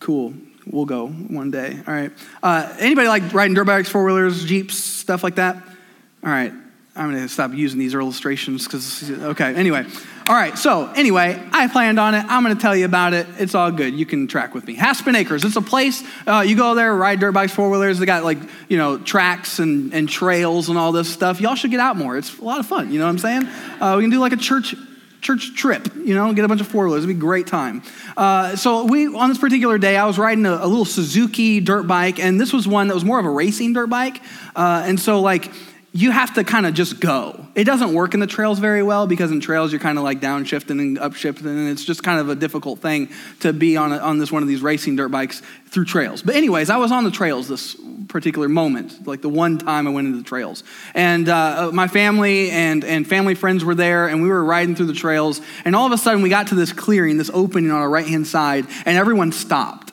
Cool. 0.00 0.34
We'll 0.66 0.84
go 0.84 1.08
one 1.08 1.50
day. 1.50 1.78
All 1.86 1.94
right. 1.94 2.12
Uh, 2.42 2.74
anybody 2.78 3.08
like 3.08 3.32
riding 3.32 3.54
dirt 3.54 3.64
bikes, 3.64 3.88
four 3.88 4.04
wheelers, 4.04 4.44
jeeps, 4.44 4.76
stuff 4.76 5.22
like 5.22 5.36
that? 5.36 5.56
All 5.56 6.30
right. 6.30 6.52
I'm 6.98 7.12
going 7.12 7.22
to 7.22 7.28
stop 7.28 7.54
using 7.54 7.78
these 7.78 7.94
illustrations 7.94 8.64
because, 8.64 9.08
okay, 9.10 9.54
anyway. 9.54 9.86
All 10.28 10.34
right, 10.34 10.58
so 10.58 10.92
anyway, 10.94 11.40
I 11.52 11.68
planned 11.68 11.98
on 11.98 12.14
it. 12.14 12.24
I'm 12.28 12.42
going 12.42 12.54
to 12.54 12.60
tell 12.60 12.76
you 12.76 12.84
about 12.84 13.14
it. 13.14 13.26
It's 13.38 13.54
all 13.54 13.70
good. 13.70 13.94
You 13.94 14.04
can 14.04 14.26
track 14.26 14.52
with 14.52 14.66
me. 14.66 14.76
Haspin 14.76 15.14
Acres, 15.14 15.44
it's 15.44 15.56
a 15.56 15.62
place. 15.62 16.02
Uh, 16.26 16.40
you 16.40 16.56
go 16.56 16.74
there, 16.74 16.94
ride 16.94 17.20
dirt 17.20 17.32
bikes, 17.32 17.52
four 17.54 17.70
wheelers. 17.70 17.98
They 17.98 18.04
got 18.04 18.24
like, 18.24 18.38
you 18.68 18.76
know, 18.76 18.98
tracks 18.98 19.60
and, 19.60 19.94
and 19.94 20.08
trails 20.08 20.68
and 20.68 20.76
all 20.76 20.92
this 20.92 21.08
stuff. 21.08 21.40
Y'all 21.40 21.54
should 21.54 21.70
get 21.70 21.80
out 21.80 21.96
more. 21.96 22.18
It's 22.18 22.36
a 22.36 22.44
lot 22.44 22.58
of 22.58 22.66
fun. 22.66 22.92
You 22.92 22.98
know 22.98 23.06
what 23.06 23.12
I'm 23.12 23.18
saying? 23.18 23.46
Uh, 23.80 23.94
we 23.96 24.02
can 24.02 24.10
do 24.10 24.18
like 24.18 24.32
a 24.32 24.36
church 24.36 24.74
church 25.20 25.54
trip, 25.54 25.88
you 25.96 26.14
know, 26.14 26.32
get 26.32 26.44
a 26.44 26.48
bunch 26.48 26.60
of 26.60 26.68
four 26.68 26.86
wheelers. 26.86 27.04
It'd 27.04 27.14
be 27.14 27.18
a 27.18 27.20
great 27.20 27.46
time. 27.46 27.82
Uh, 28.16 28.56
so 28.56 28.84
we, 28.84 29.06
on 29.06 29.28
this 29.28 29.38
particular 29.38 29.78
day, 29.78 29.96
I 29.96 30.06
was 30.06 30.18
riding 30.18 30.46
a, 30.46 30.52
a, 30.52 30.66
little 30.66 30.84
Suzuki 30.84 31.60
dirt 31.60 31.86
bike, 31.86 32.18
and 32.18 32.40
this 32.40 32.52
was 32.52 32.68
one 32.68 32.88
that 32.88 32.94
was 32.94 33.04
more 33.04 33.18
of 33.18 33.26
a 33.26 33.30
racing 33.30 33.72
dirt 33.72 33.88
bike. 33.88 34.20
Uh, 34.54 34.82
and 34.86 34.98
so, 34.98 35.20
like, 35.20 35.52
you 35.92 36.10
have 36.10 36.34
to 36.34 36.44
kind 36.44 36.66
of 36.66 36.74
just 36.74 37.00
go. 37.00 37.46
It 37.54 37.64
doesn't 37.64 37.94
work 37.94 38.12
in 38.12 38.20
the 38.20 38.26
trails 38.26 38.58
very 38.58 38.82
well 38.82 39.06
because 39.06 39.30
in 39.30 39.40
trails 39.40 39.72
you're 39.72 39.80
kind 39.80 39.96
of 39.96 40.04
like 40.04 40.20
downshifting 40.20 40.80
and 40.80 40.98
upshifting, 40.98 41.46
and 41.46 41.68
it's 41.70 41.84
just 41.84 42.02
kind 42.02 42.20
of 42.20 42.28
a 42.28 42.34
difficult 42.34 42.80
thing 42.80 43.08
to 43.40 43.54
be 43.54 43.76
on, 43.76 43.92
a, 43.92 43.98
on 43.98 44.18
this 44.18 44.30
one 44.30 44.42
of 44.42 44.48
these 44.48 44.60
racing 44.60 44.96
dirt 44.96 45.08
bikes 45.08 45.40
through 45.68 45.86
trails. 45.86 46.20
But 46.22 46.36
anyways, 46.36 46.68
I 46.68 46.76
was 46.76 46.92
on 46.92 47.04
the 47.04 47.10
trails 47.10 47.48
this 47.48 47.76
particular 48.08 48.48
moment, 48.48 49.06
like 49.06 49.22
the 49.22 49.28
one 49.30 49.58
time 49.58 49.86
I 49.86 49.90
went 49.90 50.06
into 50.08 50.18
the 50.18 50.24
trails, 50.24 50.62
and 50.94 51.26
uh, 51.28 51.70
my 51.72 51.88
family 51.88 52.50
and 52.50 52.84
and 52.84 53.06
family 53.06 53.34
friends 53.34 53.64
were 53.64 53.74
there, 53.74 54.08
and 54.08 54.22
we 54.22 54.28
were 54.28 54.44
riding 54.44 54.74
through 54.74 54.86
the 54.86 54.92
trails, 54.92 55.40
and 55.64 55.74
all 55.74 55.86
of 55.86 55.92
a 55.92 55.98
sudden 55.98 56.20
we 56.20 56.28
got 56.28 56.48
to 56.48 56.54
this 56.54 56.72
clearing, 56.72 57.16
this 57.16 57.30
opening 57.32 57.70
on 57.70 57.80
our 57.80 57.90
right 57.90 58.06
hand 58.06 58.26
side, 58.26 58.66
and 58.84 58.98
everyone 58.98 59.32
stopped 59.32 59.92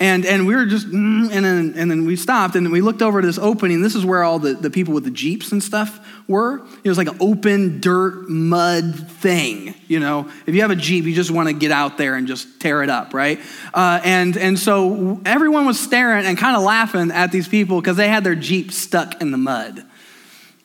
and, 0.00 0.26
and 0.26 0.46
we 0.46 0.56
were 0.56 0.66
just, 0.66 0.88
mm, 0.88 1.30
and 1.30 1.44
then, 1.44 1.74
and 1.76 1.90
then 1.90 2.04
we 2.04 2.16
stopped 2.16 2.56
and 2.56 2.72
we 2.72 2.80
looked 2.80 3.00
over 3.00 3.20
to 3.20 3.26
this 3.26 3.38
opening. 3.38 3.80
This 3.80 3.94
is 3.94 4.04
where 4.04 4.24
all 4.24 4.40
the, 4.40 4.54
the 4.54 4.70
people 4.70 4.92
with 4.92 5.04
the 5.04 5.10
Jeeps 5.10 5.52
and 5.52 5.62
stuff 5.62 6.04
were. 6.26 6.66
It 6.82 6.88
was 6.88 6.98
like 6.98 7.08
an 7.08 7.16
open 7.20 7.80
dirt 7.80 8.28
mud 8.28 9.08
thing. 9.08 9.74
You 9.86 10.00
know, 10.00 10.28
if 10.46 10.54
you 10.54 10.62
have 10.62 10.72
a 10.72 10.76
Jeep, 10.76 11.04
you 11.04 11.14
just 11.14 11.30
want 11.30 11.48
to 11.48 11.54
get 11.54 11.70
out 11.70 11.96
there 11.96 12.16
and 12.16 12.26
just 12.26 12.60
tear 12.60 12.82
it 12.82 12.90
up, 12.90 13.14
right? 13.14 13.38
Uh, 13.72 14.00
and, 14.04 14.36
and 14.36 14.58
so 14.58 15.20
everyone 15.24 15.64
was 15.64 15.78
staring 15.78 16.26
and 16.26 16.36
kind 16.36 16.56
of 16.56 16.62
laughing 16.62 17.12
at 17.12 17.30
these 17.30 17.46
people 17.46 17.80
because 17.80 17.96
they 17.96 18.08
had 18.08 18.24
their 18.24 18.34
Jeep 18.34 18.72
stuck 18.72 19.20
in 19.20 19.30
the 19.30 19.38
mud. 19.38 19.84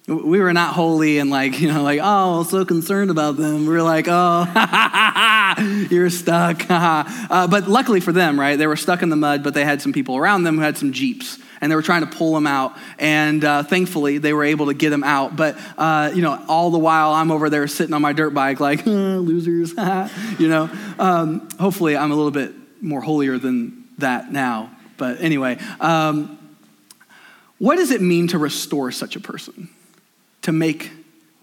We 0.10 0.40
were 0.40 0.54
not 0.54 0.74
holy 0.74 1.20
and 1.20 1.30
like, 1.30 1.60
you 1.60 1.72
know, 1.72 1.84
like, 1.84 2.00
oh, 2.02 2.42
so 2.42 2.66
concerned 2.66 3.12
about 3.12 3.38
them. 3.38 3.68
We 3.68 3.74
were 3.74 3.84
like, 3.84 4.08
oh, 4.10 4.48
you're 5.92 6.10
stuck. 6.10 6.66
uh, 6.70 7.48
but 7.48 7.68
luckily 7.68 8.00
for 8.00 8.12
them, 8.12 8.40
right, 8.40 8.58
they 8.58 8.66
were 8.66 8.76
stuck 8.76 9.04
in 9.04 9.10
the 9.10 9.16
mud, 9.16 9.44
but 9.44 9.54
they 9.54 9.64
had 9.64 9.84
some 9.84 9.94
people 9.94 10.18
around 10.18 10.46
them 10.46 10.56
who 10.56 10.62
had 10.62 10.80
some 10.80 10.94
Jeeps 10.94 11.38
and 11.62 11.72
they 11.72 11.76
were 11.76 11.84
trying 11.84 12.02
to 12.02 12.18
pull 12.18 12.34
them 12.34 12.48
out. 12.48 12.76
And 12.98 13.44
uh, 13.44 13.62
thankfully, 13.62 14.18
they 14.18 14.34
were 14.34 14.46
able 14.46 14.66
to 14.68 14.74
get 14.74 14.90
them 14.90 15.04
out. 15.04 15.36
But, 15.36 15.60
uh, 15.78 16.12
you 16.16 16.24
know, 16.24 16.44
all 16.48 16.72
the 16.72 16.80
while 16.80 17.12
I'm 17.12 17.32
over 17.32 17.52
there 17.52 17.68
sitting 17.68 17.94
on 17.94 18.02
my 18.02 18.14
dirt 18.14 18.32
bike, 18.32 18.60
like, 18.60 18.86
losers, 18.88 19.72
you 20.40 20.48
know. 20.48 20.72
Um, 20.98 21.48
hopefully, 21.60 21.96
I'm 21.96 22.12
a 22.12 22.16
little 22.16 22.32
bit 22.32 22.54
more 22.82 23.02
holier 23.02 23.38
than 23.38 23.86
that 24.00 24.32
now. 24.32 24.72
But 24.98 25.22
anyway, 25.22 25.60
um, 25.80 26.40
what 27.60 27.76
does 27.76 27.92
it 27.92 28.02
mean 28.02 28.28
to 28.30 28.38
restore 28.38 28.92
such 28.92 29.16
a 29.16 29.20
person? 29.20 29.70
To 30.50 30.54
make 30.54 30.92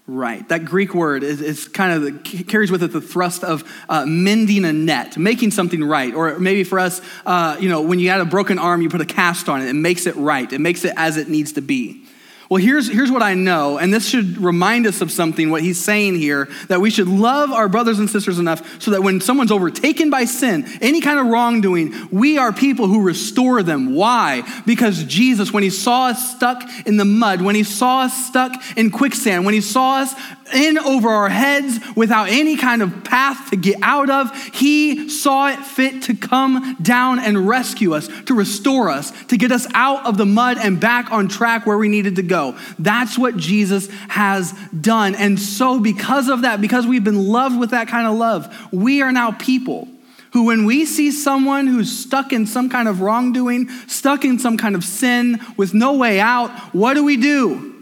right. 0.05 0.47
That 0.49 0.65
Greek 0.65 0.93
word 0.93 1.23
is, 1.23 1.41
is 1.41 1.67
kind 1.67 1.93
of 1.93 2.01
the, 2.01 2.43
carries 2.43 2.71
with 2.71 2.83
it 2.83 2.93
the 2.93 3.01
thrust 3.01 3.43
of 3.43 3.63
uh, 3.89 4.05
mending 4.05 4.65
a 4.65 4.73
net, 4.73 5.17
making 5.17 5.51
something 5.51 5.83
right. 5.83 6.13
Or 6.13 6.39
maybe 6.39 6.63
for 6.63 6.79
us, 6.79 7.01
uh, 7.25 7.57
you 7.59 7.69
know, 7.69 7.81
when 7.81 7.99
you 7.99 8.09
had 8.09 8.21
a 8.21 8.25
broken 8.25 8.57
arm, 8.57 8.81
you 8.81 8.89
put 8.89 9.01
a 9.01 9.05
cast 9.05 9.49
on 9.49 9.61
it. 9.61 9.67
It 9.67 9.73
makes 9.73 10.05
it 10.05 10.15
right. 10.15 10.51
It 10.51 10.59
makes 10.59 10.85
it 10.85 10.93
as 10.95 11.17
it 11.17 11.27
needs 11.27 11.53
to 11.53 11.61
be. 11.61 12.06
Well, 12.49 12.63
here's, 12.63 12.87
here's 12.87 13.11
what 13.11 13.21
I 13.21 13.33
know, 13.33 13.77
and 13.77 13.93
this 13.93 14.07
should 14.07 14.37
remind 14.37 14.87
us 14.87 15.01
of 15.01 15.11
something, 15.11 15.49
what 15.49 15.61
he's 15.61 15.83
saying 15.83 16.15
here, 16.15 16.47
that 16.69 16.79
we 16.79 16.89
should 16.89 17.09
love 17.09 17.51
our 17.51 17.67
brothers 17.67 17.99
and 17.99 18.09
sisters 18.09 18.39
enough 18.39 18.81
so 18.81 18.91
that 18.91 19.03
when 19.03 19.19
someone's 19.19 19.51
overtaken 19.51 20.09
by 20.09 20.23
sin, 20.23 20.65
any 20.79 21.01
kind 21.01 21.19
of 21.19 21.27
wrongdoing, 21.27 21.93
we 22.09 22.37
are 22.37 22.53
people 22.53 22.87
who 22.87 23.01
restore 23.01 23.63
them. 23.63 23.93
Why? 23.95 24.43
Because 24.65 25.03
Jesus, 25.03 25.51
when 25.51 25.63
he 25.63 25.69
saw 25.69 26.07
us 26.07 26.35
stuck 26.35 26.63
in 26.85 26.95
the 26.95 27.05
mud, 27.05 27.41
when 27.41 27.55
he 27.55 27.63
saw 27.63 28.03
us 28.03 28.27
stuck 28.27 28.53
in 28.77 28.91
quicksand, 28.91 29.43
when 29.43 29.53
he 29.53 29.61
saw 29.61 29.97
us 29.97 30.15
in 30.53 30.77
over 30.77 31.09
our 31.09 31.29
heads 31.29 31.79
without 31.95 32.29
any 32.29 32.57
kind 32.57 32.81
of 32.81 33.03
path 33.03 33.49
to 33.49 33.55
get 33.55 33.77
out 33.81 34.09
of, 34.09 34.35
he 34.53 35.09
saw 35.09 35.49
it 35.49 35.59
fit 35.59 36.03
to 36.03 36.15
come 36.15 36.77
down 36.81 37.19
and 37.19 37.47
rescue 37.47 37.93
us, 37.93 38.07
to 38.25 38.33
restore 38.33 38.89
us, 38.89 39.11
to 39.25 39.37
get 39.37 39.51
us 39.51 39.67
out 39.73 40.05
of 40.05 40.17
the 40.17 40.25
mud 40.25 40.57
and 40.57 40.79
back 40.79 41.11
on 41.11 41.27
track 41.27 41.65
where 41.65 41.77
we 41.77 41.89
needed 41.89 42.15
to 42.15 42.23
go. 42.23 42.57
That's 42.79 43.17
what 43.17 43.37
Jesus 43.37 43.87
has 44.09 44.53
done. 44.79 45.15
And 45.15 45.39
so, 45.39 45.79
because 45.79 46.29
of 46.29 46.41
that, 46.41 46.61
because 46.61 46.87
we've 46.87 47.03
been 47.03 47.27
loved 47.27 47.59
with 47.59 47.71
that 47.71 47.87
kind 47.87 48.07
of 48.07 48.15
love, 48.15 48.53
we 48.71 49.01
are 49.01 49.11
now 49.11 49.31
people 49.31 49.87
who, 50.33 50.45
when 50.45 50.65
we 50.65 50.85
see 50.85 51.11
someone 51.11 51.67
who's 51.67 51.91
stuck 51.91 52.31
in 52.31 52.45
some 52.45 52.69
kind 52.69 52.87
of 52.87 53.01
wrongdoing, 53.01 53.69
stuck 53.87 54.25
in 54.25 54.39
some 54.39 54.57
kind 54.57 54.75
of 54.75 54.83
sin 54.83 55.39
with 55.55 55.73
no 55.73 55.93
way 55.93 56.19
out, 56.19 56.51
what 56.73 56.93
do 56.93 57.03
we 57.03 57.17
do? 57.17 57.73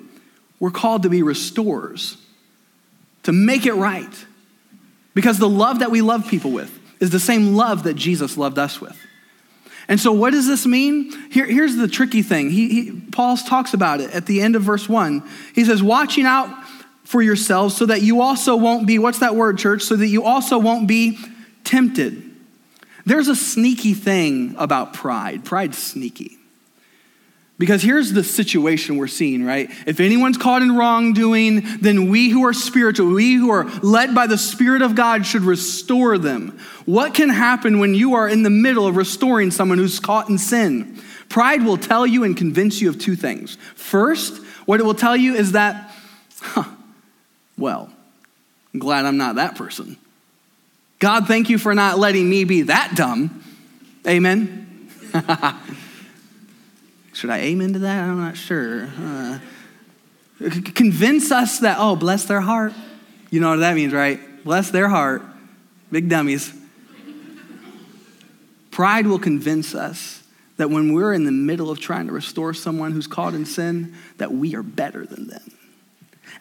We're 0.60 0.72
called 0.72 1.04
to 1.04 1.10
be 1.10 1.22
restorers, 1.22 2.18
to 3.26 3.32
make 3.32 3.66
it 3.66 3.74
right. 3.74 4.26
Because 5.14 5.38
the 5.38 5.50
love 5.50 5.80
that 5.80 5.92
we 5.92 6.02
love 6.02 6.28
people 6.28 6.52
with 6.52 6.72
is 7.00 7.10
the 7.10 7.20
same 7.20 7.56
love 7.56 7.84
that 7.84 7.96
Jesus 7.96 8.38
loved 8.38 8.58
us 8.58 8.82
with. 8.82 8.98
And 9.88 10.00
so, 10.00 10.12
what 10.12 10.32
does 10.32 10.48
this 10.48 10.66
mean? 10.66 11.12
Here, 11.30 11.46
here's 11.46 11.76
the 11.76 11.88
tricky 11.88 12.24
thing. 12.24 12.50
He, 12.50 12.70
he, 12.70 13.02
Paul 13.12 13.38
talks 13.38 13.74
about 13.74 14.02
it 14.02 14.12
at 14.12 14.26
the 14.26 14.42
end 14.42 14.56
of 14.56 14.64
verse 14.64 14.90
1. 14.90 15.24
He 15.54 15.64
says, 15.64 15.84
Watching 15.84 16.26
out 16.26 16.50
for 17.04 17.22
yourselves 17.22 17.78
so 17.78 17.86
that 17.86 18.02
you 18.02 18.22
also 18.22 18.56
won't 18.56 18.88
be, 18.88 18.98
what's 18.98 19.20
that 19.20 19.36
word, 19.36 19.60
church? 19.60 19.84
So 19.84 19.96
that 19.96 20.08
you 20.08 20.24
also 20.24 20.58
won't 20.58 20.88
be 20.88 21.20
tempted. 21.64 22.32
There's 23.06 23.28
a 23.28 23.36
sneaky 23.36 23.94
thing 23.94 24.56
about 24.58 24.94
pride. 24.94 25.46
Pride's 25.46 25.78
sneaky. 25.78 26.38
Because 27.58 27.82
here's 27.82 28.12
the 28.12 28.24
situation 28.24 28.98
we're 28.98 29.08
seeing, 29.08 29.46
right? 29.46 29.70
If 29.88 30.02
anyone's 30.02 30.38
caught 30.38 30.62
in 30.62 30.76
wrongdoing, 30.76 31.64
then 31.80 32.10
we 32.10 32.30
who 32.30 32.44
are 32.46 32.54
spiritual, 32.54 33.14
we 33.14 33.36
who 33.36 33.50
are 33.50 33.64
led 33.80 34.14
by 34.14 34.28
the 34.28 34.38
Spirit 34.38 34.82
of 34.82 34.96
God 34.96 35.26
should 35.26 35.44
restore 35.44 36.18
them. 36.18 36.60
What 36.86 37.14
can 37.14 37.30
happen 37.30 37.80
when 37.80 37.96
you 37.96 38.16
are 38.16 38.28
in 38.28 38.44
the 38.44 38.50
middle 38.50 38.86
of 38.86 38.98
restoring 38.98 39.52
someone 39.52 39.78
who's 39.78 40.02
caught 40.02 40.28
in 40.28 40.38
sin? 40.38 41.02
Pride 41.30 41.64
will 41.64 41.78
tell 41.78 42.06
you 42.06 42.26
and 42.26 42.36
convince 42.36 42.82
you 42.82 42.90
of 42.90 43.00
two 43.00 43.16
things. 43.16 43.58
First, 43.76 44.44
what 44.66 44.82
it 44.82 44.84
will 44.84 44.94
tell 44.94 45.16
you 45.16 45.36
is 45.36 45.54
that, 45.54 45.92
huh, 46.42 46.66
well, 47.58 47.90
I'm 48.74 48.82
glad 48.82 49.06
I'm 49.06 49.18
not 49.18 49.36
that 49.36 49.56
person. 49.56 49.96
God, 51.00 51.26
thank 51.26 51.50
you 51.50 51.58
for 51.58 51.74
not 51.74 52.00
letting 52.00 52.30
me 52.30 52.44
be 52.44 52.64
that 52.64 52.96
dumb. 52.96 53.44
Amen. 54.06 54.90
Should 57.16 57.30
I 57.30 57.38
amen 57.40 57.72
to 57.74 57.80
that? 57.80 58.04
I'm 58.04 58.20
not 58.20 58.36
sure. 58.36 58.90
Uh, 59.00 59.40
convince 60.74 61.32
us 61.32 61.60
that, 61.60 61.78
oh, 61.80 61.96
bless 61.96 62.26
their 62.26 62.42
heart. 62.42 62.74
You 63.32 63.40
know 63.40 63.52
what 63.52 63.58
that 63.58 63.74
means, 63.74 63.94
right? 63.94 64.20
Bless 64.44 64.70
their 64.70 64.90
heart. 64.90 65.22
Big 65.90 66.10
dummies. 66.10 66.54
Pride 68.70 69.08
will 69.08 69.18
convince 69.18 69.74
us 69.74 70.24
that 70.58 70.70
when 70.70 70.92
we're 70.94 71.14
in 71.14 71.24
the 71.24 71.32
middle 71.32 71.72
of 71.72 71.80
trying 71.80 72.08
to 72.08 72.12
restore 72.12 72.54
someone 72.54 72.92
who's 72.92 73.08
caught 73.08 73.34
in 73.34 73.46
sin, 73.46 73.96
that 74.18 74.34
we 74.34 74.54
are 74.54 74.64
better 74.64 75.06
than 75.06 75.28
them. 75.28 75.54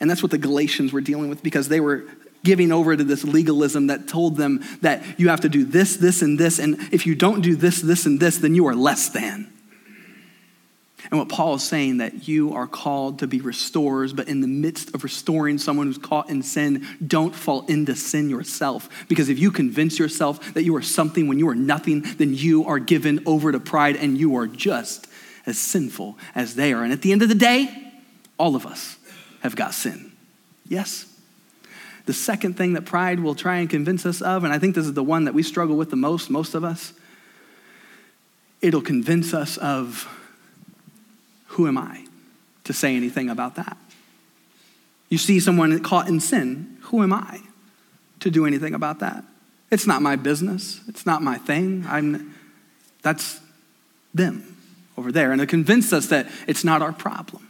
And 0.01 0.11
that's 0.11 0.25
what 0.25 0.33
the 0.33 0.39
Galatians 0.39 0.93
were 0.93 1.01
dealing 1.01 1.29
with 1.29 1.41
because 1.41 1.69
they 1.69 1.79
were 1.79 2.05
giving 2.43 2.73
over 2.73 2.97
to 2.97 3.05
this 3.05 3.23
legalism 3.23 3.87
that 3.87 4.09
told 4.09 4.37
them 4.37 4.65
that 4.81 5.21
you 5.21 5.29
have 5.29 5.43
to 5.43 5.49
do 5.49 5.65
this, 5.65 5.97
this, 5.97 6.21
and 6.21 6.37
this. 6.37 6.59
And 6.59 6.81
if 6.93 7.07
you 7.07 7.15
don't 7.15 7.43
do 7.43 7.55
this, 7.55 7.81
this, 7.81 8.07
and 8.07 8.19
this, 8.19 8.39
then 8.39 8.57
you 8.57 8.67
are 8.67 8.75
less 8.75 9.09
than. 9.11 9.54
And 11.11 11.19
what 11.19 11.29
Paul 11.29 11.55
is 11.55 11.63
saying 11.63 11.99
that 11.99 12.27
you 12.27 12.55
are 12.55 12.67
called 12.67 13.19
to 13.19 13.27
be 13.27 13.41
restorers, 13.41 14.13
but 14.13 14.29
in 14.29 14.41
the 14.41 14.49
midst 14.49 14.95
of 14.95 15.05
restoring 15.05 15.59
someone 15.59 15.87
who's 15.87 15.99
caught 15.99 16.31
in 16.31 16.43
sin, 16.43 16.87
don't 17.07 17.35
fall 17.35 17.67
into 17.67 17.95
sin 17.95 18.31
yourself. 18.31 18.89
Because 19.09 19.29
if 19.29 19.39
you 19.39 19.51
convince 19.51 19.99
yourself 19.99 20.55
that 20.55 20.65
you 20.65 20.75
are 20.77 20.83
something 20.83 21.29
when 21.29 21.39
you 21.39 21.49
are 21.49 21.55
nothing, 21.55 22.03
then 22.17 22.35
you 22.35 22.65
are 22.65 22.79
given 22.79 23.23
over 23.27 23.53
to 23.53 23.61
pride 23.61 23.97
and 23.97 24.17
you 24.17 24.37
are 24.37 24.47
just 24.47 25.07
as 25.47 25.59
sinful 25.59 26.17
as 26.35 26.55
they 26.55 26.73
are. 26.73 26.83
And 26.83 26.93
at 26.93 27.03
the 27.03 27.13
end 27.13 27.23
of 27.23 27.29
the 27.29 27.35
day, 27.35 27.93
all 28.39 28.57
of 28.57 28.67
us 28.67 28.97
have 29.43 29.55
got 29.55 29.75
sin. 29.75 30.13
Yes? 30.67 31.07
The 32.07 32.13
second 32.13 32.57
thing 32.57 32.75
that 32.75 32.85
pride 32.85 33.21
will 33.21 33.35
try 33.35 33.57
and 33.57 33.69
convince 33.69 34.05
us 34.05 34.21
of, 34.21 34.45
and 34.45 34.53
I 34.53 34.59
think 34.59 34.75
this 34.75 34.87
is 34.87 34.95
the 34.95 35.03
one 35.03 35.25
that 35.25 35.35
we 35.35 35.43
struggle 35.43 35.77
with 35.77 35.91
the 35.91 35.97
most, 35.97 36.31
most 36.31 36.55
of 36.55 36.65
us, 36.65 36.93
it'll 38.61 38.83
convince 38.83 39.35
us 39.35 39.57
of 39.59 40.09
who 41.55 41.69
am 41.69 41.79
I 41.79 42.05
to 42.65 42.73
say 42.73 42.97
anything 42.97 43.31
about 43.31 43.55
that? 43.57 43.77
You 45.09 45.19
see 45.19 45.39
someone 45.39 45.79
caught 45.83 46.09
in 46.09 46.19
sin, 46.19 46.79
who 46.83 47.03
am 47.03 47.13
I 47.13 47.41
to 48.21 48.31
do 48.31 48.45
anything 48.45 48.75
about 48.75 48.99
that? 49.01 49.25
It's 49.71 49.87
not 49.87 50.03
my 50.03 50.17
business. 50.17 50.81
It's 50.89 51.07
not 51.07 51.23
my 51.23 51.39
thing. 51.39 51.85
I'm, 51.89 52.35
that's 53.03 53.41
them 54.13 54.57
over 54.97 55.13
there. 55.13 55.31
And 55.31 55.41
it 55.41 55.49
convinced 55.49 55.93
us 55.93 56.07
that 56.09 56.29
it's 56.49 56.65
not 56.65 56.83
our 56.83 56.93
problem. 56.93 57.49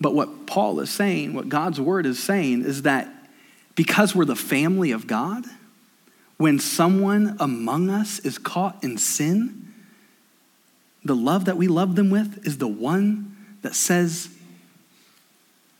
But 0.00 0.14
what 0.14 0.46
Paul 0.46 0.80
is 0.80 0.90
saying, 0.90 1.34
what 1.34 1.50
God's 1.50 1.80
word 1.80 2.06
is 2.06 2.18
saying, 2.18 2.64
is 2.64 2.82
that 2.82 3.08
because 3.74 4.14
we're 4.14 4.24
the 4.24 4.36
family 4.36 4.92
of 4.92 5.06
God, 5.06 5.44
when 6.38 6.58
someone 6.58 7.36
among 7.38 7.90
us 7.90 8.18
is 8.20 8.38
caught 8.38 8.82
in 8.82 8.96
sin, 8.96 9.69
the 11.04 11.16
love 11.16 11.46
that 11.46 11.56
we 11.56 11.68
love 11.68 11.96
them 11.96 12.10
with 12.10 12.46
is 12.46 12.58
the 12.58 12.68
one 12.68 13.36
that 13.62 13.74
says, 13.74 14.28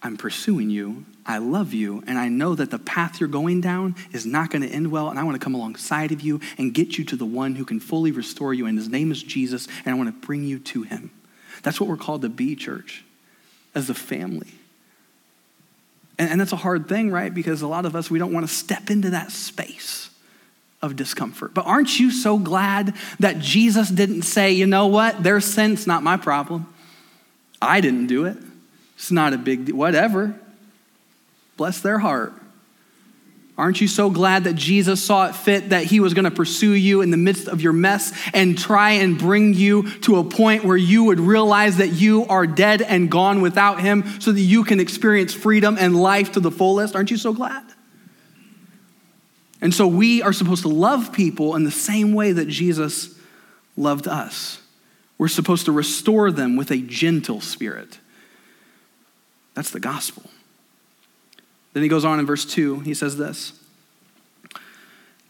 I'm 0.02 0.16
pursuing 0.16 0.70
you, 0.70 1.04
I 1.26 1.38
love 1.38 1.74
you, 1.74 2.02
and 2.06 2.18
I 2.18 2.28
know 2.28 2.54
that 2.54 2.70
the 2.70 2.78
path 2.78 3.20
you're 3.20 3.28
going 3.28 3.60
down 3.60 3.96
is 4.12 4.24
not 4.24 4.50
going 4.50 4.62
to 4.62 4.68
end 4.68 4.90
well, 4.90 5.10
and 5.10 5.18
I 5.18 5.24
want 5.24 5.38
to 5.38 5.44
come 5.44 5.54
alongside 5.54 6.10
of 6.10 6.22
you 6.22 6.40
and 6.56 6.72
get 6.72 6.96
you 6.96 7.04
to 7.06 7.16
the 7.16 7.26
one 7.26 7.54
who 7.54 7.64
can 7.64 7.80
fully 7.80 8.10
restore 8.10 8.54
you, 8.54 8.66
and 8.66 8.78
his 8.78 8.88
name 8.88 9.12
is 9.12 9.22
Jesus, 9.22 9.68
and 9.84 9.94
I 9.94 9.98
want 9.98 10.08
to 10.08 10.26
bring 10.26 10.44
you 10.44 10.58
to 10.58 10.82
him. 10.82 11.10
That's 11.62 11.78
what 11.78 11.88
we're 11.88 11.96
called 11.96 12.22
to 12.22 12.30
be, 12.30 12.56
church, 12.56 13.04
as 13.74 13.90
a 13.90 13.94
family. 13.94 14.52
And, 16.18 16.30
and 16.30 16.40
that's 16.40 16.52
a 16.52 16.56
hard 16.56 16.88
thing, 16.88 17.10
right? 17.10 17.32
Because 17.32 17.60
a 17.60 17.68
lot 17.68 17.84
of 17.84 17.94
us, 17.94 18.10
we 18.10 18.18
don't 18.18 18.32
want 18.32 18.48
to 18.48 18.52
step 18.52 18.90
into 18.90 19.10
that 19.10 19.32
space 19.32 20.09
of 20.82 20.96
discomfort. 20.96 21.52
But 21.54 21.66
aren't 21.66 21.98
you 22.00 22.10
so 22.10 22.38
glad 22.38 22.94
that 23.18 23.38
Jesus 23.38 23.90
didn't 23.90 24.22
say, 24.22 24.52
you 24.52 24.66
know 24.66 24.86
what, 24.86 25.22
their 25.22 25.40
sin's 25.40 25.86
not 25.86 26.02
my 26.02 26.16
problem. 26.16 26.72
I 27.60 27.80
didn't 27.80 28.06
do 28.06 28.24
it. 28.24 28.38
It's 28.94 29.10
not 29.10 29.32
a 29.32 29.38
big 29.38 29.66
deal. 29.66 29.76
Whatever. 29.76 30.34
Bless 31.56 31.80
their 31.80 31.98
heart. 31.98 32.32
Aren't 33.58 33.82
you 33.82 33.88
so 33.88 34.08
glad 34.08 34.44
that 34.44 34.54
Jesus 34.54 35.04
saw 35.04 35.26
it 35.26 35.34
fit 35.34 35.68
that 35.68 35.84
he 35.84 36.00
was 36.00 36.14
going 36.14 36.24
to 36.24 36.30
pursue 36.30 36.72
you 36.72 37.02
in 37.02 37.10
the 37.10 37.18
midst 37.18 37.46
of 37.46 37.60
your 37.60 37.74
mess 37.74 38.18
and 38.32 38.56
try 38.56 38.92
and 38.92 39.18
bring 39.18 39.52
you 39.52 39.90
to 40.00 40.16
a 40.16 40.24
point 40.24 40.64
where 40.64 40.78
you 40.78 41.04
would 41.04 41.20
realize 41.20 41.76
that 41.76 41.88
you 41.88 42.24
are 42.24 42.46
dead 42.46 42.80
and 42.80 43.10
gone 43.10 43.42
without 43.42 43.82
him 43.82 44.18
so 44.18 44.32
that 44.32 44.40
you 44.40 44.64
can 44.64 44.80
experience 44.80 45.34
freedom 45.34 45.76
and 45.78 45.94
life 45.94 46.32
to 46.32 46.40
the 46.40 46.50
fullest? 46.50 46.96
Aren't 46.96 47.10
you 47.10 47.18
so 47.18 47.34
glad? 47.34 47.62
And 49.60 49.74
so 49.74 49.86
we 49.86 50.22
are 50.22 50.32
supposed 50.32 50.62
to 50.62 50.68
love 50.68 51.12
people 51.12 51.54
in 51.54 51.64
the 51.64 51.70
same 51.70 52.14
way 52.14 52.32
that 52.32 52.48
Jesus 52.48 53.14
loved 53.76 54.08
us. 54.08 54.60
We're 55.18 55.28
supposed 55.28 55.66
to 55.66 55.72
restore 55.72 56.30
them 56.30 56.56
with 56.56 56.70
a 56.70 56.78
gentle 56.78 57.40
spirit. 57.40 57.98
That's 59.54 59.70
the 59.70 59.80
gospel. 59.80 60.30
Then 61.72 61.82
he 61.82 61.88
goes 61.88 62.04
on 62.04 62.18
in 62.18 62.26
verse 62.26 62.44
2, 62.44 62.80
he 62.80 62.94
says 62.94 63.16
this 63.16 63.52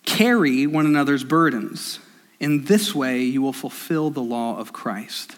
Carry 0.04 0.66
one 0.66 0.86
another's 0.86 1.24
burdens. 1.24 1.98
In 2.38 2.64
this 2.64 2.94
way, 2.94 3.20
you 3.22 3.42
will 3.42 3.52
fulfill 3.52 4.10
the 4.10 4.22
law 4.22 4.56
of 4.56 4.72
Christ. 4.72 5.36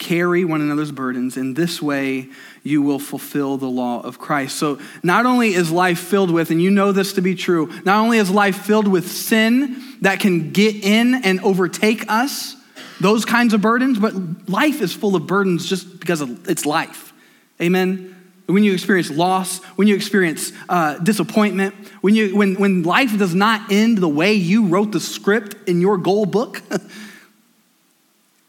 Carry 0.00 0.46
one 0.46 0.62
another's 0.62 0.90
burdens. 0.90 1.36
In 1.36 1.52
this 1.52 1.80
way, 1.82 2.30
you 2.62 2.80
will 2.80 2.98
fulfill 2.98 3.58
the 3.58 3.68
law 3.68 4.00
of 4.00 4.18
Christ. 4.18 4.56
So, 4.56 4.80
not 5.02 5.26
only 5.26 5.52
is 5.52 5.70
life 5.70 6.00
filled 6.00 6.30
with, 6.30 6.50
and 6.50 6.60
you 6.60 6.70
know 6.70 6.90
this 6.90 7.12
to 7.12 7.20
be 7.20 7.34
true, 7.34 7.70
not 7.84 8.00
only 8.00 8.16
is 8.16 8.30
life 8.30 8.56
filled 8.62 8.88
with 8.88 9.12
sin 9.12 9.98
that 10.00 10.18
can 10.18 10.52
get 10.52 10.74
in 10.74 11.16
and 11.22 11.38
overtake 11.40 12.10
us, 12.10 12.56
those 12.98 13.26
kinds 13.26 13.52
of 13.52 13.60
burdens, 13.60 13.98
but 13.98 14.14
life 14.48 14.80
is 14.80 14.92
full 14.92 15.14
of 15.16 15.26
burdens 15.26 15.68
just 15.68 16.00
because 16.00 16.22
it's 16.48 16.64
life. 16.64 17.12
Amen? 17.60 18.16
when 18.46 18.64
you 18.64 18.72
experience 18.72 19.10
loss, 19.10 19.62
when 19.76 19.86
you 19.86 19.94
experience 19.94 20.52
uh, 20.68 20.98
disappointment, 20.98 21.74
when, 22.00 22.14
you, 22.14 22.34
when, 22.34 22.54
when 22.54 22.82
life 22.82 23.16
does 23.16 23.34
not 23.34 23.70
end 23.70 23.98
the 23.98 24.08
way 24.08 24.32
you 24.32 24.66
wrote 24.66 24.92
the 24.92 25.00
script 25.00 25.68
in 25.68 25.80
your 25.80 25.98
goal 25.98 26.26
book, 26.26 26.62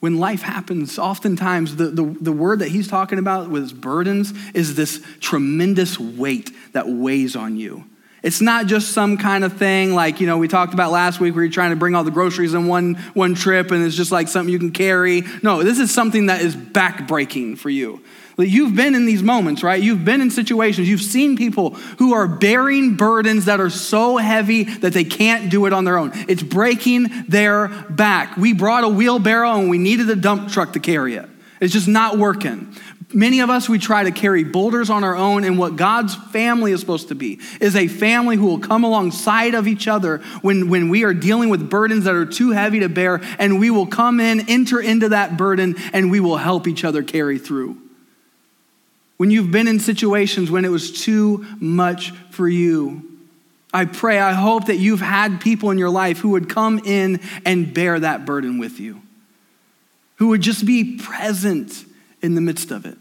when 0.02 0.18
life 0.18 0.42
happens, 0.42 0.98
oftentimes 0.98 1.76
the, 1.76 1.86
the, 1.86 2.04
the 2.20 2.32
word 2.32 2.60
that 2.60 2.70
he's 2.70 2.88
talking 2.88 3.20
about 3.20 3.50
with 3.50 3.80
burdens 3.80 4.34
is 4.54 4.76
this 4.76 5.02
tremendous 5.20 5.98
weight 6.00 6.50
that 6.74 6.90
weighs 6.90 7.36
on 7.36 7.56
you. 7.56 7.86
It's 8.24 8.42
not 8.42 8.66
just 8.66 8.92
some 8.92 9.18
kind 9.18 9.44
of 9.44 9.58
thing 9.58 9.94
like, 9.94 10.20
you 10.20 10.26
know, 10.26 10.40
we 10.40 10.48
talked 10.48 10.74
about 10.74 10.92
last 10.92 11.20
week 11.20 11.36
where 11.36 11.44
you're 11.44 11.54
trying 11.54 11.70
to 11.70 11.76
bring 11.76 11.94
all 11.94 12.04
the 12.04 12.12
groceries 12.12 12.56
in 12.56 12.68
one, 12.68 12.96
one 13.14 13.36
trip 13.36 13.70
and 13.70 13.84
it's 13.84 13.96
just 13.96 14.12
like 14.12 14.28
something 14.28 14.52
you 14.52 14.60
can 14.60 14.72
carry. 14.72 15.24
No, 15.44 15.62
this 15.62 15.78
is 15.78 15.92
something 15.92 16.26
that 16.26 16.42
is 16.42 16.56
backbreaking 16.56 17.60
for 17.60 17.70
you. 17.70 18.04
You've 18.38 18.76
been 18.76 18.96
in 18.96 19.06
these 19.06 19.22
moments, 19.22 19.64
right? 19.64 19.82
You've 19.82 20.06
been 20.06 20.22
in 20.22 20.32
situations, 20.32 20.90
you've 20.90 21.02
seen 21.02 21.38
people 21.38 21.72
who 22.00 22.14
are 22.14 22.28
bearing 22.28 22.96
burdens 22.96 23.46
that 23.46 23.60
are 23.60 23.70
so 23.70 24.18
heavy 24.18 24.64
that 24.64 24.94
they 24.94 25.04
can't 25.04 25.52
do 25.52 25.66
it 25.66 25.74
on 25.74 25.86
their 25.86 25.98
own. 25.98 26.12
It's 26.28 26.44
breaking 26.44 27.08
their 27.28 27.68
back. 27.90 28.38
We 28.38 28.54
brought 28.54 28.84
a 28.84 28.90
wheelbarrow 28.90 29.60
and 29.60 29.70
we 29.70 29.78
needed 29.78 30.10
a 30.10 30.16
dump 30.16 30.52
truck 30.52 30.74
to 30.74 30.80
carry 30.80 31.16
it. 31.16 31.30
It's 31.60 31.74
just 31.74 31.88
not 31.88 32.18
working. 32.18 32.76
Many 33.14 33.42
of 33.42 33.50
us, 33.50 33.68
we 33.68 33.78
try 33.78 34.06
to 34.06 34.12
carry 34.12 34.46
boulders 34.46 34.90
on 34.90 35.04
our 35.04 35.18
own, 35.18 35.44
and 35.44 35.58
what 35.58 35.76
God's 35.76 36.16
family 36.16 36.72
is 36.72 36.80
supposed 36.80 37.10
to 37.10 37.16
be 37.16 37.42
is 37.60 37.76
a 37.76 37.90
family 37.90 38.38
who 38.38 38.46
will 38.46 38.60
come 38.60 38.86
alongside 38.86 39.54
of 39.54 39.68
each 39.68 39.88
other 39.88 40.20
when, 40.42 40.70
when 40.70 40.88
we 40.88 41.04
are 41.04 41.14
dealing 41.14 41.50
with 41.50 41.70
burdens 41.70 42.06
that 42.06 42.16
are 42.16 42.26
too 42.26 42.52
heavy 42.52 42.80
to 42.80 42.88
bear, 42.88 43.20
and 43.38 43.60
we 43.60 43.70
will 43.70 43.86
come 43.86 44.22
in, 44.22 44.50
enter 44.50 44.80
into 44.80 45.10
that 45.10 45.36
burden, 45.36 45.76
and 45.92 46.10
we 46.10 46.22
will 46.22 46.38
help 46.38 46.68
each 46.68 46.86
other 46.86 47.04
carry 47.04 47.38
through 47.38 47.81
when 49.22 49.30
you've 49.30 49.52
been 49.52 49.68
in 49.68 49.80
situations 49.80 50.50
when 50.50 50.66
it 50.66 50.70
was 50.70 50.92
too 51.04 51.46
much 51.60 52.10
for 52.32 52.50
you. 52.50 53.20
I 53.72 53.86
pray, 53.86 54.18
I 54.18 54.34
hope 54.34 54.66
that 54.66 54.78
you've 54.78 55.00
had 55.00 55.40
people 55.40 55.70
in 55.70 55.78
your 55.78 55.92
life 55.92 56.18
who 56.18 56.30
would 56.30 56.50
come 56.50 56.80
in 56.80 57.20
and 57.46 57.72
bear 57.72 58.00
that 58.00 58.26
burden 58.26 58.58
with 58.58 58.80
you, 58.80 59.00
who 60.16 60.30
would 60.30 60.42
just 60.42 60.66
be 60.66 60.98
present 60.98 61.86
in 62.24 62.34
the 62.34 62.42
midst 62.42 62.72
of 62.72 62.88
it. 62.88 62.98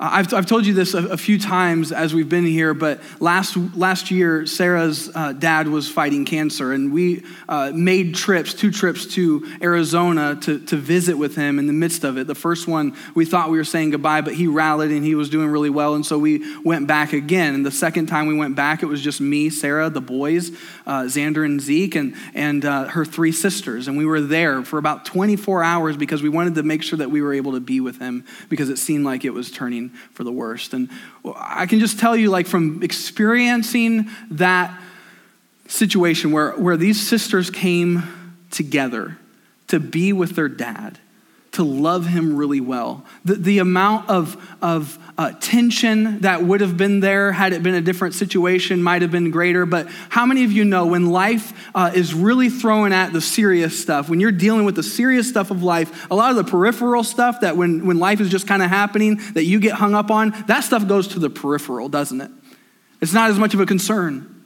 I've, 0.00 0.32
I've 0.32 0.46
told 0.46 0.64
you 0.64 0.74
this 0.74 0.94
a, 0.94 1.08
a, 1.08 1.16
few 1.16 1.40
times 1.40 1.90
as 1.90 2.14
we've 2.14 2.28
been 2.28 2.46
here, 2.46 2.72
but 2.72 3.00
last, 3.18 3.56
last 3.74 4.12
year, 4.12 4.46
Sarah's 4.46 5.10
uh, 5.12 5.32
dad 5.32 5.66
was 5.66 5.90
fighting 5.90 6.24
cancer, 6.24 6.72
and 6.72 6.92
we 6.92 7.24
uh, 7.48 7.72
made 7.74 8.14
trips, 8.14 8.54
two 8.54 8.70
trips 8.70 9.06
to 9.14 9.44
Arizona 9.60 10.36
to, 10.42 10.60
to 10.66 10.76
visit 10.76 11.18
with 11.18 11.34
him 11.34 11.58
in 11.58 11.66
the 11.66 11.72
midst 11.72 12.04
of 12.04 12.16
it. 12.16 12.28
The 12.28 12.36
first 12.36 12.68
one, 12.68 12.96
we 13.16 13.24
thought 13.24 13.50
we 13.50 13.58
were 13.58 13.64
saying 13.64 13.90
goodbye, 13.90 14.20
but 14.20 14.34
he 14.34 14.46
rallied 14.46 14.92
and 14.92 15.04
he 15.04 15.16
was 15.16 15.30
doing 15.30 15.48
really 15.48 15.70
well, 15.70 15.96
and 15.96 16.06
so 16.06 16.16
we 16.16 16.60
went 16.62 16.86
back 16.86 17.12
again. 17.12 17.56
And 17.56 17.66
the 17.66 17.72
second 17.72 18.06
time 18.06 18.28
we 18.28 18.36
went 18.36 18.54
back, 18.54 18.84
it 18.84 18.86
was 18.86 19.02
just 19.02 19.20
me, 19.20 19.50
Sarah, 19.50 19.90
the 19.90 20.00
boys, 20.00 20.52
uh, 20.86 21.02
Xander 21.06 21.44
and 21.44 21.60
Zeke, 21.60 21.96
and, 21.96 22.14
and 22.34 22.64
uh, 22.64 22.84
her 22.84 23.04
three 23.04 23.32
sisters. 23.32 23.88
And 23.88 23.98
we 23.98 24.06
were 24.06 24.20
there 24.20 24.62
for 24.62 24.78
about 24.78 25.06
24 25.06 25.64
hours 25.64 25.96
because 25.96 26.22
we 26.22 26.28
wanted 26.28 26.54
to 26.54 26.62
make 26.62 26.84
sure 26.84 26.98
that 26.98 27.10
we 27.10 27.20
were 27.20 27.32
able 27.32 27.54
to 27.54 27.60
be 27.60 27.80
with 27.80 27.98
him 27.98 28.24
because 28.48 28.68
it 28.68 28.78
seemed 28.78 29.04
like 29.04 29.24
it 29.24 29.34
was 29.34 29.50
turning 29.50 29.87
for 30.12 30.24
the 30.24 30.32
worst. 30.32 30.74
And 30.74 30.88
I 31.36 31.66
can 31.66 31.80
just 31.80 31.98
tell 31.98 32.16
you, 32.16 32.30
like, 32.30 32.46
from 32.46 32.82
experiencing 32.82 34.08
that 34.30 34.80
situation 35.66 36.30
where, 36.32 36.52
where 36.52 36.76
these 36.76 37.06
sisters 37.06 37.50
came 37.50 38.02
together 38.50 39.18
to 39.68 39.78
be 39.78 40.12
with 40.12 40.34
their 40.34 40.48
dad 40.48 40.98
to 41.58 41.64
love 41.64 42.06
him 42.06 42.36
really 42.36 42.60
well. 42.60 43.04
The, 43.24 43.34
the 43.34 43.58
amount 43.58 44.08
of, 44.08 44.40
of 44.62 44.96
uh, 45.18 45.32
tension 45.40 46.20
that 46.20 46.44
would 46.44 46.60
have 46.60 46.76
been 46.76 47.00
there 47.00 47.32
had 47.32 47.52
it 47.52 47.64
been 47.64 47.74
a 47.74 47.80
different 47.80 48.14
situation 48.14 48.80
might 48.80 49.02
have 49.02 49.10
been 49.10 49.32
greater. 49.32 49.66
But 49.66 49.88
how 50.08 50.24
many 50.24 50.44
of 50.44 50.52
you 50.52 50.64
know 50.64 50.86
when 50.86 51.10
life 51.10 51.52
uh, 51.74 51.90
is 51.92 52.14
really 52.14 52.48
throwing 52.48 52.92
at 52.92 53.12
the 53.12 53.20
serious 53.20 53.76
stuff, 53.76 54.08
when 54.08 54.20
you're 54.20 54.30
dealing 54.30 54.66
with 54.66 54.76
the 54.76 54.84
serious 54.84 55.28
stuff 55.28 55.50
of 55.50 55.64
life, 55.64 56.08
a 56.12 56.14
lot 56.14 56.30
of 56.30 56.36
the 56.36 56.44
peripheral 56.44 57.02
stuff 57.02 57.40
that 57.40 57.56
when, 57.56 57.84
when 57.84 57.98
life 57.98 58.20
is 58.20 58.30
just 58.30 58.46
kind 58.46 58.62
of 58.62 58.70
happening 58.70 59.16
that 59.32 59.42
you 59.42 59.58
get 59.58 59.72
hung 59.72 59.96
up 59.96 60.12
on, 60.12 60.30
that 60.46 60.60
stuff 60.60 60.86
goes 60.86 61.08
to 61.08 61.18
the 61.18 61.28
peripheral, 61.28 61.88
doesn't 61.88 62.20
it? 62.20 62.30
It's 63.00 63.12
not 63.12 63.30
as 63.30 63.38
much 63.40 63.52
of 63.52 63.58
a 63.58 63.66
concern. 63.66 64.37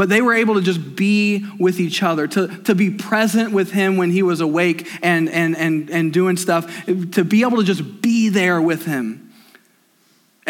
But 0.00 0.08
they 0.08 0.22
were 0.22 0.32
able 0.32 0.54
to 0.54 0.62
just 0.62 0.96
be 0.96 1.44
with 1.58 1.78
each 1.78 2.02
other, 2.02 2.26
to, 2.28 2.48
to 2.62 2.74
be 2.74 2.90
present 2.90 3.52
with 3.52 3.72
him 3.72 3.98
when 3.98 4.10
he 4.10 4.22
was 4.22 4.40
awake 4.40 4.88
and, 5.02 5.28
and, 5.28 5.54
and, 5.54 5.90
and 5.90 6.10
doing 6.10 6.38
stuff, 6.38 6.86
to 6.86 7.22
be 7.22 7.42
able 7.42 7.58
to 7.58 7.64
just 7.64 8.00
be 8.00 8.30
there 8.30 8.62
with 8.62 8.86
him. 8.86 9.29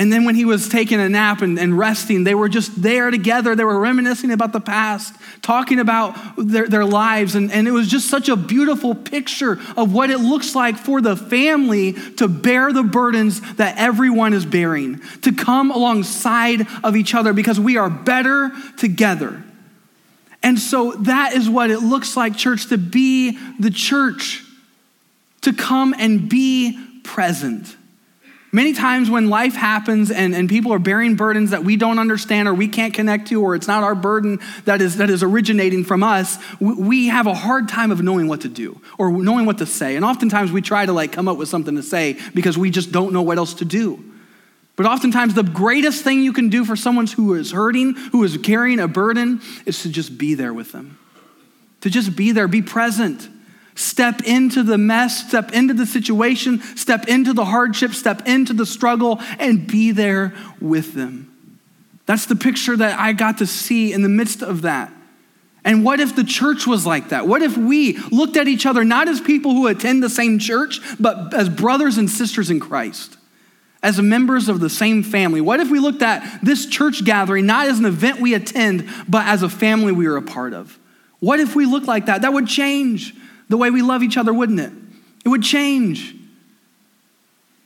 And 0.01 0.11
then 0.11 0.25
when 0.25 0.35
he 0.35 0.47
was 0.47 0.67
taking 0.67 0.99
a 0.99 1.11
nap 1.11 1.43
and, 1.43 1.59
and, 1.59 1.77
resting, 1.77 2.25
they 2.25 2.35
were 2.35 2.49
just 2.49 2.81
there 2.81 3.11
together. 3.11 3.55
They 3.55 3.65
were 3.65 3.79
reminiscing 3.79 4.31
about 4.31 4.51
the 4.51 4.61
past, 4.61 5.15
talking 5.43 5.79
about 5.79 6.17
their, 6.39 6.67
their 6.67 6.87
lives. 6.87 7.35
And, 7.35 7.53
and 7.53 7.69
it 7.69 7.71
was 7.71 7.87
just 7.87 8.09
such 8.09 8.31
a 8.31 8.35
beautiful 8.35 8.95
picture 8.95 9.59
of 9.77 9.93
what 9.93 10.09
it 10.09 10.17
looks 10.17 10.55
like 10.55 10.79
for 10.79 11.03
the 11.03 11.17
family 11.17 11.93
to 12.17 12.29
bear 12.29 12.73
the 12.73 12.83
burdens 12.83 13.43
that 13.57 13.77
everyone 13.77 14.33
is 14.33 14.47
bearing, 14.47 15.03
to 15.21 15.33
come 15.33 15.71
alongside 15.71 16.67
of 16.83 16.97
each 16.97 17.15
other 17.15 17.35
because 17.35 17.61
we 17.61 17.77
are 17.77 17.91
better 17.91 18.53
together. 18.79 19.45
And 20.43 20.59
so 20.59 20.93
that 20.93 21.35
is 21.35 21.47
what 21.51 21.71
it 21.71 21.81
looks 21.81 22.17
like, 22.17 22.39
church, 22.39 22.69
to 22.69 22.79
be 22.79 23.39
the 23.59 23.71
church, 23.71 24.43
to 25.43 25.53
come 25.53 25.95
and 25.99 26.27
be 26.27 26.83
present. 27.05 27.77
Many 28.53 28.73
times 28.73 29.09
when 29.09 29.31
life 29.31 29.55
happens 29.55 30.11
and, 30.11 30.35
and 30.35 30.49
people 30.49 30.73
are 30.73 30.81
bearing 30.81 31.15
burdens 31.15 31.51
that 31.51 31.63
we 31.63 31.77
don't 31.77 32.01
understand 32.01 32.49
or 32.49 32.55
we 32.55 32.67
can't 32.67 32.93
connect 32.93 33.29
to, 33.29 33.41
or 33.41 33.55
it's 33.55 33.69
not 33.69 33.85
our 33.85 33.95
burden 33.95 34.41
that 34.65 34.83
is, 34.83 34.97
that 34.97 35.09
is 35.09 35.23
originating 35.23 35.85
from 35.85 36.03
us, 36.03 36.37
we, 36.59 36.75
we 36.75 37.09
have 37.09 37.29
a 37.29 37.35
hard 37.35 37.69
time 37.69 37.93
of 37.93 38.03
knowing 38.03 38.27
what 38.27 38.41
to 38.41 38.49
do 38.49 38.81
or 38.99 39.13
knowing 39.13 39.47
what 39.47 39.59
to 39.59 39.67
say. 39.67 39.95
And 39.95 40.05
oftentimes 40.05 40.51
we 40.51 40.63
try 40.63 40.85
to 40.85 40.93
like 40.93 41.13
come 41.13 41.29
up 41.29 41.37
with 41.37 41.49
something 41.49 41.77
to 41.77 41.83
say 41.83 42.19
because 42.35 42.59
we 42.59 42.71
just 42.71 42.91
don't 42.91 43.13
know 43.13 43.23
what 43.23 43.39
else 43.39 43.55
to 43.55 43.65
do. 43.65 44.05
But 44.75 44.87
oftentimes 44.87 45.35
the 45.35 45.45
greatest 45.45 46.03
thing 46.03 46.23
you 46.23 46.33
can 46.33 46.49
do 46.49 46.65
for 46.65 46.75
someone 46.75 47.07
who 47.07 47.35
is 47.35 47.53
hurting, 47.53 47.95
who 48.13 48.25
is 48.25 48.37
carrying 48.39 48.81
a 48.81 48.89
burden, 48.89 49.43
is 49.65 49.83
to 49.83 49.91
just 49.91 50.19
be 50.19 50.35
there 50.35 50.53
with 50.53 50.73
them. 50.73 50.99
To 51.83 51.91
just 51.91 52.17
be 52.17 52.33
there, 52.33 52.49
be 52.49 52.63
present. 52.63 53.29
Step 53.75 54.23
into 54.23 54.63
the 54.63 54.77
mess, 54.77 55.29
step 55.29 55.53
into 55.53 55.73
the 55.73 55.87
situation, 55.87 56.61
step 56.77 57.09
into 57.09 57.33
the 57.33 57.45
hardship, 57.45 57.93
step 57.93 58.27
into 58.27 58.53
the 58.53 58.67
struggle, 58.67 59.21
and 59.39 59.67
be 59.67 59.93
there 59.93 60.35
with 60.61 60.95
them. 60.95 61.27
That's 62.07 62.27
the 62.27 62.37
picture 62.37 62.77
that 62.77 62.99
I 62.99 63.13
got 63.13 63.39
to 63.39 63.47
see 63.47 63.93
in 63.93 64.03
the 64.03 64.09
midst 64.09 64.43
of 64.43 64.63
that. 64.63 64.93
And 65.65 65.85
what 65.85 66.01
if 66.01 66.17
the 66.17 66.25
church 66.25 66.67
was 66.67 66.87
like 66.87 67.11
that? 67.11 67.27
What 67.27 67.43
if 67.43 67.57
we 67.57 67.99
looked 68.11 68.37
at 68.37 68.49
each 68.49 68.67
other 68.67 68.85
not 68.85 69.09
as 69.09 69.21
people 69.21 69.53
who 69.53 69.67
attend 69.67 70.03
the 70.03 70.11
same 70.11 70.39
church, 70.39 70.81
but 70.99 71.35
as 71.35 71.49
brothers 71.49 71.99
and 71.99 72.11
sisters 72.11 72.51
in 72.51 72.61
Christ, 72.61 73.19
as 73.83 74.01
members 74.01 74.49
of 74.49 74.61
the 74.61 74.71
same 74.71 75.03
family? 75.03 75.41
What 75.41 75.61
if 75.61 75.71
we 75.71 75.79
looked 75.79 76.03
at 76.03 76.41
this 76.43 76.67
church 76.67 77.05
gathering 77.05 77.47
not 77.47 77.69
as 77.69 77.79
an 77.79 77.85
event 77.85 78.21
we 78.21 78.35
attend, 78.35 78.89
but 79.07 79.27
as 79.27 79.43
a 79.43 79.49
family 79.49 79.93
we 79.93 80.07
are 80.07 80.17
a 80.17 80.23
part 80.23 80.55
of? 80.55 80.79
What 81.21 81.41
if 81.41 81.55
we 81.55 81.67
looked 81.67 81.87
like 81.87 82.07
that? 82.07 82.23
That 82.23 82.33
would 82.33 82.47
change 82.47 83.15
the 83.51 83.57
way 83.57 83.71
we 83.71 83.83
love 83.83 84.05
each 84.05 84.17
other, 84.17 84.33
wouldn't 84.33 84.61
it? 84.61 84.73
It 85.25 85.29
would 85.29 85.43
change. 85.43 86.15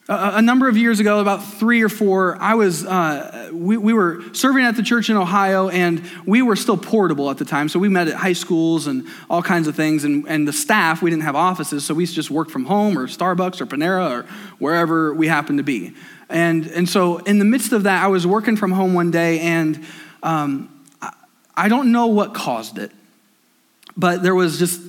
A, 0.09 0.37
a 0.37 0.42
number 0.42 0.66
of 0.66 0.79
years 0.79 0.99
ago, 0.99 1.20
about 1.20 1.44
three 1.44 1.83
or 1.83 1.90
four, 1.90 2.38
I 2.40 2.55
was, 2.55 2.87
uh, 2.87 3.51
we, 3.53 3.77
we 3.77 3.92
were 3.92 4.23
serving 4.33 4.64
at 4.64 4.77
the 4.77 4.83
church 4.83 5.11
in 5.11 5.16
Ohio, 5.18 5.68
and 5.68 6.03
we 6.25 6.40
were 6.40 6.57
still 6.57 6.79
portable 6.79 7.31
at 7.31 7.37
the 7.37 7.44
time. 7.44 7.68
So 7.68 7.79
we 7.79 7.90
met 7.90 8.09
at 8.09 8.14
high 8.14 8.33
schools 8.33 8.87
and 8.87 9.07
all 9.29 9.42
kinds 9.42 9.68
of 9.68 9.77
things. 9.77 10.05
And, 10.05 10.27
and 10.27 10.49
the 10.49 10.55
staff, 10.55 11.03
we 11.03 11.11
didn't 11.11 11.25
have 11.25 11.37
offices, 11.37 11.85
so 11.85 11.92
we 11.92 12.07
just 12.07 12.31
worked 12.31 12.51
from 12.51 12.64
home 12.64 12.97
or 12.97 13.07
Starbucks 13.07 13.61
or 13.61 13.66
Panera 13.66 14.11
or 14.11 14.23
wherever 14.59 15.12
we 15.12 15.29
happened 15.29 15.59
to 15.59 15.64
be. 15.64 15.92
And, 16.31 16.66
and 16.68 16.88
so, 16.88 17.18
in 17.18 17.38
the 17.38 17.44
midst 17.44 17.73
of 17.73 17.83
that, 17.83 18.03
I 18.03 18.07
was 18.07 18.27
working 18.27 18.57
from 18.57 18.73
home 18.73 18.94
one 18.94 19.11
day, 19.11 19.40
and 19.40 19.85
um, 20.23 20.87
I, 21.03 21.12
I 21.55 21.68
don't 21.68 21.92
know 21.92 22.07
what 22.07 22.33
caused 22.33 22.79
it, 22.79 22.90
but 23.99 24.23
there 24.23 24.35
was 24.35 24.59
just 24.59 24.81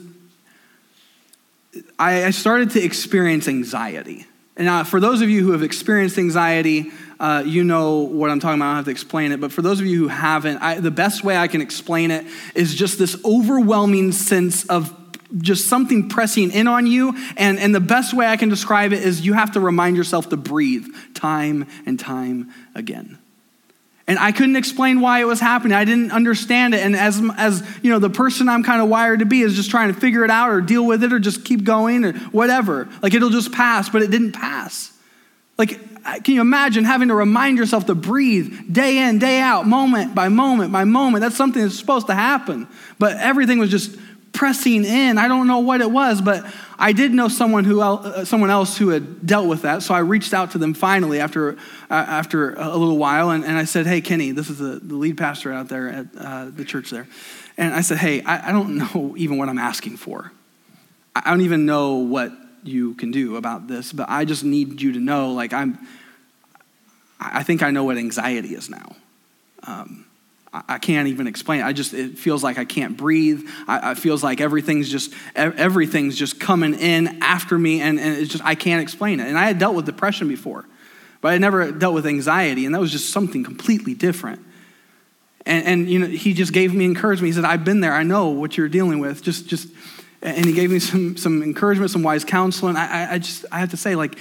I 1.97 2.31
started 2.31 2.71
to 2.71 2.83
experience 2.83 3.47
anxiety. 3.47 4.25
And 4.57 4.88
for 4.88 4.99
those 4.99 5.21
of 5.21 5.29
you 5.29 5.43
who 5.43 5.51
have 5.51 5.63
experienced 5.63 6.17
anxiety, 6.17 6.91
uh, 7.19 7.43
you 7.45 7.63
know 7.63 7.99
what 7.99 8.29
I'm 8.29 8.39
talking 8.39 8.59
about. 8.59 8.65
I 8.65 8.69
don't 8.69 8.75
have 8.77 8.85
to 8.85 8.91
explain 8.91 9.31
it. 9.31 9.41
But 9.41 9.51
for 9.51 9.61
those 9.61 9.79
of 9.79 9.85
you 9.85 9.99
who 9.99 10.07
haven't, 10.07 10.57
I, 10.57 10.79
the 10.79 10.91
best 10.91 11.23
way 11.23 11.35
I 11.35 11.47
can 11.47 11.61
explain 11.61 12.11
it 12.11 12.25
is 12.53 12.73
just 12.73 12.97
this 12.97 13.17
overwhelming 13.25 14.11
sense 14.11 14.65
of 14.65 14.93
just 15.38 15.67
something 15.67 16.07
pressing 16.07 16.51
in 16.51 16.67
on 16.67 16.88
you. 16.88 17.15
And, 17.35 17.59
and 17.59 17.75
the 17.75 17.81
best 17.81 18.13
way 18.13 18.27
I 18.27 18.38
can 18.38 18.47
describe 18.47 18.93
it 18.93 19.03
is 19.03 19.25
you 19.25 19.33
have 19.33 19.51
to 19.53 19.59
remind 19.59 19.97
yourself 19.97 20.29
to 20.29 20.38
breathe 20.38 20.85
time 21.13 21.67
and 21.85 21.99
time 21.99 22.53
again. 22.73 23.17
And 24.07 24.19
I 24.19 24.31
couldn't 24.31 24.55
explain 24.55 25.01
why 25.01 25.21
it 25.21 25.25
was 25.25 25.39
happening. 25.39 25.73
I 25.73 25.83
didn't 25.83 26.11
understand 26.11 26.75
it. 26.75 26.81
And 26.81 26.95
as, 26.95 27.21
as 27.37 27.67
you 27.81 27.89
know, 27.89 27.97
the 27.97 28.09
person 28.09 28.47
I'm 28.47 28.63
kind 28.63 28.81
of 28.81 28.87
wired 28.87 29.19
to 29.19 29.25
be 29.25 29.41
is 29.41 29.55
just 29.55 29.71
trying 29.71 29.91
to 29.91 29.99
figure 29.99 30.23
it 30.23 30.29
out 30.29 30.51
or 30.51 30.61
deal 30.61 30.85
with 30.85 31.03
it 31.03 31.11
or 31.11 31.17
just 31.17 31.43
keep 31.43 31.63
going 31.63 32.05
or 32.05 32.13
whatever. 32.29 32.87
Like 33.01 33.15
it'll 33.15 33.31
just 33.31 33.51
pass, 33.51 33.89
but 33.89 34.03
it 34.03 34.11
didn't 34.11 34.33
pass. 34.33 34.91
Like, 35.57 35.79
can 36.23 36.35
you 36.35 36.41
imagine 36.41 36.83
having 36.83 37.07
to 37.07 37.15
remind 37.15 37.57
yourself 37.57 37.87
to 37.87 37.95
breathe 37.95 38.71
day 38.71 39.09
in, 39.09 39.17
day 39.17 39.39
out, 39.39 39.65
moment 39.65 40.13
by 40.13 40.29
moment 40.29 40.71
by 40.71 40.83
moment? 40.83 41.21
That's 41.21 41.35
something 41.35 41.61
that's 41.61 41.79
supposed 41.79 42.07
to 42.07 42.13
happen. 42.13 42.67
But 42.99 43.17
everything 43.17 43.57
was 43.57 43.71
just 43.71 43.97
pressing 44.36 44.86
in. 44.86 45.17
I 45.17 45.28
don't 45.28 45.48
know 45.48 45.60
what 45.60 45.82
it 45.82 45.89
was, 45.89 46.21
but 46.21 46.45
I 46.78 46.91
did 46.91 47.13
know 47.13 47.30
someone 47.30 47.63
who 47.63 47.82
uh, 47.82 48.26
someone 48.26 48.52
else 48.52 48.78
who 48.78 48.89
had 48.89 49.26
dealt 49.26 49.48
with 49.48 49.63
that. 49.63 49.82
So 49.82 49.93
I 49.93 50.00
reached 50.00 50.34
out 50.34 50.52
to 50.52 50.58
them 50.58 50.74
finally 50.74 51.19
after 51.19 51.54
uh, 51.89 51.93
after 51.93 52.54
a 52.54 52.78
little 52.78 52.98
while, 52.98 53.32
and, 53.32 53.43
and 53.43 53.58
I 53.58 53.63
said, 53.63 53.88
"Hey, 53.88 54.02
Kenny, 54.02 54.32
this 54.32 54.50
is 54.50 54.60
the, 54.60 54.80
the 54.80 54.95
lead 54.95 55.17
pastor 55.17 55.52
out 55.52 55.69
there 55.69 55.89
at 55.89 56.08
uh, 56.17 56.45
the 56.50 56.65
church 56.65 56.91
there," 56.91 57.08
and 57.58 57.74
I 57.74 57.82
said, 57.82 57.98
"Hey, 57.98 58.21
I, 58.21 58.50
I 58.50 58.52
don't 58.52 58.78
know 58.93 59.15
even 59.17 59.38
what 59.38 59.50
I'm 59.50 59.60
asking 59.60 59.98
for. 59.98 60.32
I 61.15 61.30
don't 61.30 61.41
even 61.41 61.65
know 61.65 61.95
what 61.95 62.34
you 62.63 62.93
can 62.95 63.12
do 63.12 63.38
about 63.38 63.67
this, 63.67 63.93
but 63.93 64.10
I 64.10 64.26
just 64.26 64.43
need 64.43 64.82
you 64.82 64.91
to 64.93 65.00
know, 65.00 65.32
like 65.32 65.54
I'm. 65.54 65.80
I 67.19 67.43
think 67.43 67.63
I 67.63 67.71
know 67.71 67.86
what 67.86 67.98
anxiety 67.98 68.54
is 68.54 68.69
now." 68.69 68.95
Um, 69.63 70.04
I 70.67 70.77
can't 70.77 71.07
even 71.07 71.27
explain 71.27 71.59
it. 71.59 71.65
I 71.65 71.73
just, 71.73 71.93
it 71.93 72.17
feels 72.17 72.43
like 72.43 72.57
I 72.57 72.65
can't 72.65 72.95
breathe. 72.95 73.47
I, 73.67 73.93
feels 73.95 74.23
like 74.23 74.39
everything's 74.39 74.89
just, 74.89 75.13
everything's 75.35 76.15
just 76.15 76.39
coming 76.39 76.73
in 76.73 77.21
after 77.21 77.57
me, 77.57 77.81
and, 77.81 77.99
and 77.99 78.17
it's 78.17 78.31
just, 78.31 78.45
I 78.45 78.55
can't 78.55 78.81
explain 78.81 79.19
it. 79.19 79.27
And 79.27 79.37
I 79.37 79.45
had 79.45 79.59
dealt 79.59 79.75
with 79.75 79.85
depression 79.85 80.27
before, 80.27 80.65
but 81.19 81.29
I 81.29 81.31
had 81.33 81.41
never 81.41 81.71
dealt 81.71 81.93
with 81.93 82.05
anxiety, 82.05 82.65
and 82.65 82.73
that 82.73 82.79
was 82.79 82.91
just 82.91 83.09
something 83.09 83.43
completely 83.43 83.93
different. 83.93 84.41
And, 85.45 85.65
and 85.67 85.89
you 85.89 85.99
know, 85.99 86.07
he 86.07 86.33
just 86.33 86.53
gave 86.53 86.73
me 86.73 86.85
encouragement. 86.85 87.27
He 87.27 87.33
said, 87.33 87.45
I've 87.45 87.63
been 87.65 87.81
there. 87.81 87.93
I 87.93 88.03
know 88.03 88.29
what 88.29 88.57
you're 88.57 88.69
dealing 88.69 88.99
with. 88.99 89.21
Just, 89.21 89.47
just, 89.47 89.67
and 90.21 90.45
he 90.45 90.53
gave 90.53 90.71
me 90.71 90.79
some, 90.79 91.17
some 91.17 91.43
encouragement, 91.43 91.91
some 91.91 92.01
wise 92.01 92.23
counsel. 92.23 92.69
And 92.69 92.77
I, 92.77 93.13
I 93.13 93.17
just, 93.19 93.45
I 93.51 93.59
have 93.59 93.71
to 93.71 93.77
say, 93.77 93.95
like, 93.95 94.17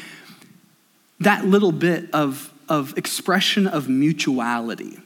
that 1.20 1.44
little 1.44 1.72
bit 1.72 2.10
of, 2.12 2.52
of 2.68 2.98
expression 2.98 3.66
of 3.66 3.88
mutuality 3.88 4.98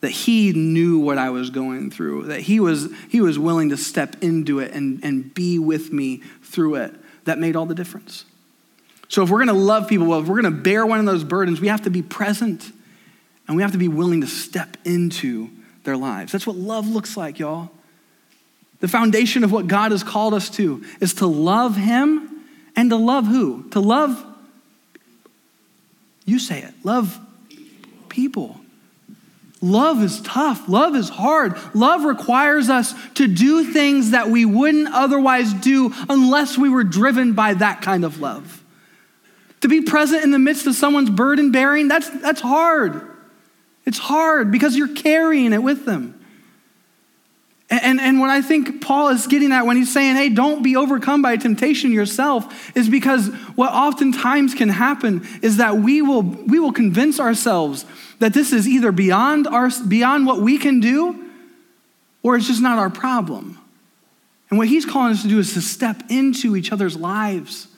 that 0.00 0.10
he 0.10 0.52
knew 0.52 0.98
what 0.98 1.18
I 1.18 1.30
was 1.30 1.50
going 1.50 1.90
through, 1.90 2.24
that 2.24 2.40
he 2.40 2.60
was, 2.60 2.88
he 3.08 3.20
was 3.20 3.38
willing 3.38 3.70
to 3.70 3.76
step 3.76 4.16
into 4.22 4.60
it 4.60 4.72
and, 4.72 5.02
and 5.02 5.34
be 5.34 5.58
with 5.58 5.92
me 5.92 6.18
through 6.42 6.76
it. 6.76 6.94
That 7.24 7.38
made 7.38 7.56
all 7.56 7.66
the 7.66 7.74
difference. 7.74 8.24
So, 9.08 9.22
if 9.22 9.30
we're 9.30 9.38
gonna 9.38 9.54
love 9.54 9.88
people 9.88 10.06
well, 10.06 10.20
if 10.20 10.28
we're 10.28 10.40
gonna 10.40 10.54
bear 10.54 10.84
one 10.86 11.00
of 11.00 11.06
those 11.06 11.24
burdens, 11.24 11.60
we 11.60 11.68
have 11.68 11.82
to 11.82 11.90
be 11.90 12.02
present 12.02 12.70
and 13.46 13.56
we 13.56 13.62
have 13.62 13.72
to 13.72 13.78
be 13.78 13.88
willing 13.88 14.20
to 14.20 14.26
step 14.26 14.76
into 14.84 15.50
their 15.84 15.96
lives. 15.96 16.32
That's 16.32 16.46
what 16.46 16.56
love 16.56 16.86
looks 16.86 17.16
like, 17.16 17.38
y'all. 17.38 17.70
The 18.80 18.88
foundation 18.88 19.42
of 19.42 19.50
what 19.50 19.66
God 19.66 19.90
has 19.90 20.04
called 20.04 20.34
us 20.34 20.50
to 20.50 20.84
is 21.00 21.14
to 21.14 21.26
love 21.26 21.76
Him 21.76 22.44
and 22.76 22.90
to 22.90 22.96
love 22.96 23.26
who? 23.26 23.68
To 23.70 23.80
love, 23.80 24.24
you 26.24 26.38
say 26.38 26.62
it, 26.62 26.74
love 26.84 27.18
people. 28.08 28.60
Love 29.60 30.02
is 30.02 30.20
tough. 30.20 30.68
Love 30.68 30.94
is 30.94 31.08
hard. 31.08 31.56
Love 31.74 32.04
requires 32.04 32.70
us 32.70 32.94
to 33.14 33.26
do 33.26 33.64
things 33.72 34.12
that 34.12 34.28
we 34.28 34.44
wouldn't 34.44 34.88
otherwise 34.94 35.52
do 35.52 35.92
unless 36.08 36.56
we 36.56 36.68
were 36.68 36.84
driven 36.84 37.32
by 37.32 37.54
that 37.54 37.82
kind 37.82 38.04
of 38.04 38.20
love. 38.20 38.62
To 39.62 39.68
be 39.68 39.82
present 39.82 40.22
in 40.22 40.30
the 40.30 40.38
midst 40.38 40.66
of 40.68 40.76
someone's 40.76 41.10
burden 41.10 41.50
bearing, 41.50 41.88
that's, 41.88 42.08
that's 42.20 42.40
hard. 42.40 43.02
It's 43.84 43.98
hard 43.98 44.52
because 44.52 44.76
you're 44.76 44.94
carrying 44.94 45.52
it 45.52 45.62
with 45.62 45.84
them. 45.84 46.17
And, 47.70 48.00
and 48.00 48.18
what 48.18 48.30
I 48.30 48.40
think 48.40 48.80
Paul 48.80 49.08
is 49.08 49.26
getting 49.26 49.52
at 49.52 49.66
when 49.66 49.76
he's 49.76 49.92
saying, 49.92 50.16
hey, 50.16 50.30
don't 50.30 50.62
be 50.62 50.74
overcome 50.74 51.20
by 51.20 51.36
temptation 51.36 51.92
yourself, 51.92 52.74
is 52.74 52.88
because 52.88 53.28
what 53.56 53.72
oftentimes 53.72 54.54
can 54.54 54.70
happen 54.70 55.26
is 55.42 55.58
that 55.58 55.76
we 55.76 56.00
will, 56.00 56.22
we 56.22 56.58
will 56.58 56.72
convince 56.72 57.20
ourselves 57.20 57.84
that 58.20 58.32
this 58.32 58.52
is 58.54 58.66
either 58.66 58.90
beyond, 58.90 59.46
our, 59.46 59.70
beyond 59.86 60.24
what 60.24 60.40
we 60.40 60.56
can 60.56 60.80
do 60.80 61.28
or 62.22 62.36
it's 62.36 62.46
just 62.46 62.62
not 62.62 62.78
our 62.78 62.90
problem. 62.90 63.58
And 64.50 64.58
what 64.58 64.68
he's 64.68 64.86
calling 64.86 65.12
us 65.12 65.22
to 65.22 65.28
do 65.28 65.38
is 65.38 65.52
to 65.54 65.60
step 65.60 66.02
into 66.08 66.56
each 66.56 66.72
other's 66.72 66.96
lives 66.96 67.68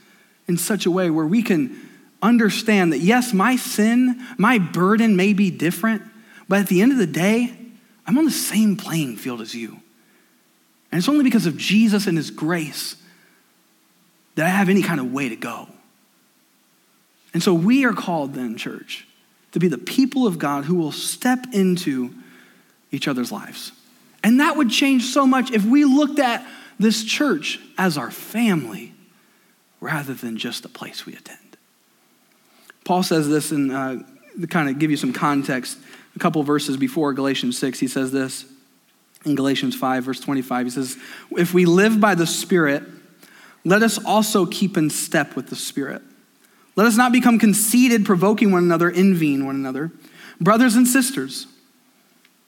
in 0.47 0.57
such 0.57 0.87
a 0.87 0.91
way 0.91 1.11
where 1.11 1.27
we 1.27 1.43
can 1.43 1.89
understand 2.23 2.93
that, 2.93 2.99
yes, 2.99 3.33
my 3.33 3.57
sin, 3.57 4.25
my 4.39 4.59
burden 4.59 5.17
may 5.17 5.33
be 5.33 5.51
different, 5.51 6.03
but 6.49 6.61
at 6.61 6.69
the 6.69 6.81
end 6.81 6.93
of 6.93 6.99
the 6.99 7.07
day, 7.07 7.57
I'm 8.07 8.19
on 8.19 8.25
the 8.25 8.31
same 8.31 8.77
playing 8.77 9.17
field 9.17 9.41
as 9.41 9.55
you. 9.55 9.80
And 10.91 10.99
it's 10.99 11.09
only 11.09 11.25
because 11.25 11.47
of 11.47 11.57
Jesus 11.57 12.07
and 12.07 12.17
his 12.17 12.31
grace 12.31 12.97
that 14.35 14.47
I 14.47 14.49
have 14.49 14.69
any 14.69 14.83
kind 14.83 15.01
of 15.01 15.13
way 15.13 15.29
to 15.29 15.37
go. 15.37 15.69
And 17.33 17.43
so 17.43 17.55
we 17.55 17.85
are 17.85 17.93
called 17.93 18.35
then, 18.35 18.57
church, 18.57 19.07
to 19.53 19.61
be 19.61 19.69
the 19.69 19.79
people 19.79 20.27
of 20.27 20.39
God 20.39 20.65
who 20.65 20.75
will 20.75 20.93
step 20.93 21.47
into 21.53 22.13
each 22.91 23.07
other's 23.07 23.31
lives. 23.31 23.73
And 24.23 24.41
that 24.41 24.57
would 24.57 24.71
change 24.71 25.05
so 25.05 25.27
much 25.27 25.51
if 25.51 25.65
we 25.65 25.85
looked 25.85 26.19
at 26.19 26.45
this 26.79 27.05
church 27.05 27.61
as 27.79 27.97
our 27.97 28.11
family 28.11 28.93
rather 29.81 30.15
than 30.15 30.37
just 30.37 30.65
a 30.65 30.69
place 30.69 31.07
we 31.07 31.15
attend. 31.15 31.39
Paul 32.85 33.03
says 33.03 33.29
this 33.29 33.53
and 33.53 33.71
uh, 33.71 33.97
to 34.41 34.47
kind 34.47 34.69
of 34.69 34.79
give 34.79 34.91
you 34.91 34.97
some 34.97 35.13
context. 35.13 35.79
A 36.17 36.19
couple 36.19 36.43
verses 36.43 36.77
before 36.77 37.13
Galatians 37.13 37.57
6, 37.59 37.79
he 37.79 37.87
says 37.87 38.11
this 38.11 38.47
in 39.25 39.35
Galatians 39.35 39.77
5, 39.77 40.05
verse 40.05 40.21
25. 40.21 40.67
He 40.67 40.71
says, 40.71 40.97
If 41.33 41.53
we 41.53 41.67
live 41.67 42.01
by 42.01 42.15
the 42.15 42.27
Spirit, 42.27 42.83
let 43.65 43.83
us 43.83 44.03
also 44.05 44.47
keep 44.47 44.77
in 44.77 44.91
step 44.91 45.37
with 45.37 45.49
the 45.49 45.57
Spirit. 45.57 46.03
Let 46.77 46.87
us 46.87 46.97
not 46.97 47.13
become 47.13 47.39
conceited, 47.39 48.07
provoking 48.07 48.53
one 48.53 48.65
another, 48.65 48.91
envying 48.91 49.45
one 49.45 49.57
another. 49.57 49.91
Brothers 50.41 50.77
and 50.77 50.87
sisters, 50.87 51.47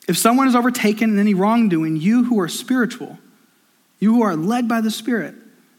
if 0.08 0.16
someone 0.16 0.48
is 0.48 0.54
overtaken 0.54 1.10
in 1.10 1.18
any 1.18 1.34
wrongdoing, 1.34 1.96
you 1.96 2.24
who 2.24 2.40
are 2.40 2.48
spiritual, 2.48 3.18
you 3.98 4.14
who 4.14 4.22
are 4.22 4.34
led 4.34 4.66
by 4.66 4.80
the 4.80 4.90
Spirit, 4.90 5.34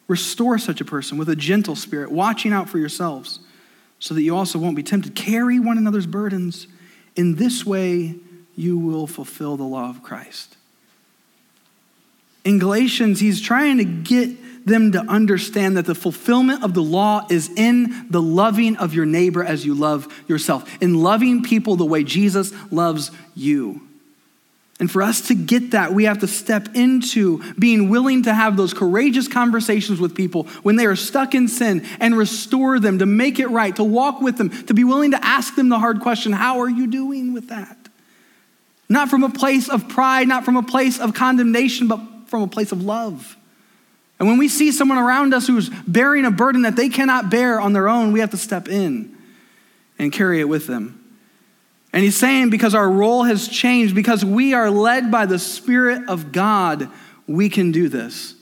restore 0.08 0.58
such 0.58 0.80
a 0.80 0.86
person 0.86 1.18
with 1.18 1.30
a 1.30 1.36
gentle 1.36 1.76
spirit, 1.76 2.12
watching 2.12 2.54
out 2.54 2.70
for 2.70 2.78
yourselves, 2.78 3.40
so 4.00 4.14
that 4.14 4.22
you 4.22 4.36
also 4.36 4.60
won't 4.60 4.76
be 4.76 4.84
tempted. 4.84 5.16
Carry 5.16 5.60
one 5.60 5.78
another's 5.78 6.06
burdens. 6.06 6.68
In 7.16 7.36
this 7.36 7.66
way, 7.66 8.16
you 8.56 8.78
will 8.78 9.08
fulfill 9.08 9.58
the 9.58 9.64
law 9.64 9.90
of 9.90 10.04
Christ. 10.04 10.58
In 12.44 12.60
Galatians, 12.60 13.20
he's 13.20 13.42
trying 13.42 13.78
to 13.78 13.86
get 13.86 14.66
them 14.66 14.94
to 14.94 15.00
understand 15.00 15.78
that 15.78 15.86
the 15.86 15.96
fulfillment 15.96 16.64
of 16.64 16.74
the 16.74 16.82
law 16.82 17.26
is 17.30 17.50
in 17.56 18.08
the 18.10 18.22
loving 18.22 18.78
of 18.78 18.94
your 18.94 19.06
neighbor 19.06 19.44
as 19.44 19.66
you 19.66 19.74
love 19.74 20.08
yourself, 20.28 20.70
in 20.82 21.02
loving 21.02 21.44
people 21.44 21.76
the 21.76 21.86
way 21.86 22.04
Jesus 22.04 22.54
loves 22.72 23.12
you. 23.36 23.82
And 24.80 24.92
for 24.92 25.02
us 25.02 25.28
to 25.28 25.36
get 25.36 25.72
that, 25.72 25.94
we 25.94 26.06
have 26.06 26.20
to 26.20 26.28
step 26.28 26.70
into 26.76 27.42
being 27.54 27.90
willing 27.90 28.24
to 28.24 28.34
have 28.34 28.58
those 28.58 28.74
courageous 28.74 29.28
conversations 29.28 30.00
with 30.00 30.16
people 30.16 30.44
when 30.64 30.76
they 30.76 30.86
are 30.86 30.96
stuck 30.96 31.36
in 31.36 31.48
sin 31.48 31.86
and 32.00 32.18
restore 32.18 32.80
them, 32.80 33.00
to 33.00 33.06
make 33.06 33.40
it 33.40 33.48
right, 33.48 33.76
to 33.76 33.84
walk 33.84 34.20
with 34.20 34.38
them, 34.38 34.50
to 34.66 34.74
be 34.74 34.84
willing 34.84 35.12
to 35.12 35.26
ask 35.26 35.56
them 35.56 35.70
the 35.70 35.80
hard 35.80 36.02
question 36.02 36.34
How 36.34 36.60
are 36.60 36.70
you 36.70 36.88
doing 36.88 37.34
with 37.34 37.50
that? 37.50 37.78
Not 38.90 39.10
from 39.10 39.24
a 39.24 39.30
place 39.30 39.70
of 39.70 39.88
pride, 39.88 40.28
not 40.28 40.44
from 40.44 40.58
a 40.58 40.64
place 40.64 41.00
of 41.00 41.14
condemnation, 41.14 41.88
but 41.88 42.02
from 42.34 42.42
a 42.42 42.48
place 42.48 42.72
of 42.72 42.84
love. 42.84 43.38
And 44.18 44.28
when 44.28 44.40
we 44.40 44.48
see 44.48 44.72
someone 44.72 44.98
around 44.98 45.36
us 45.36 45.46
who's 45.46 45.70
bearing 45.86 46.26
a 46.26 46.32
burden 46.32 46.64
that 46.64 46.76
they 46.76 46.90
cannot 46.90 47.30
bear 47.30 47.62
on 47.62 47.74
their 47.74 47.88
own, 47.88 48.12
we 48.12 48.22
have 48.22 48.32
to 48.32 48.38
step 48.38 48.68
in 48.68 49.16
and 50.00 50.12
carry 50.12 50.40
it 50.40 50.46
with 50.46 50.66
them. 50.66 51.16
And 51.94 52.04
he's 52.04 52.16
saying 52.16 52.50
because 52.50 52.74
our 52.74 52.90
role 52.90 53.22
has 53.22 53.48
changed, 53.48 53.94
because 53.94 54.26
we 54.26 54.56
are 54.56 54.72
led 54.72 55.12
by 55.12 55.28
the 55.28 55.38
Spirit 55.38 56.10
of 56.10 56.32
God, 56.32 56.90
we 57.28 57.50
can 57.50 57.72
do 57.72 57.88
this. 57.88 58.34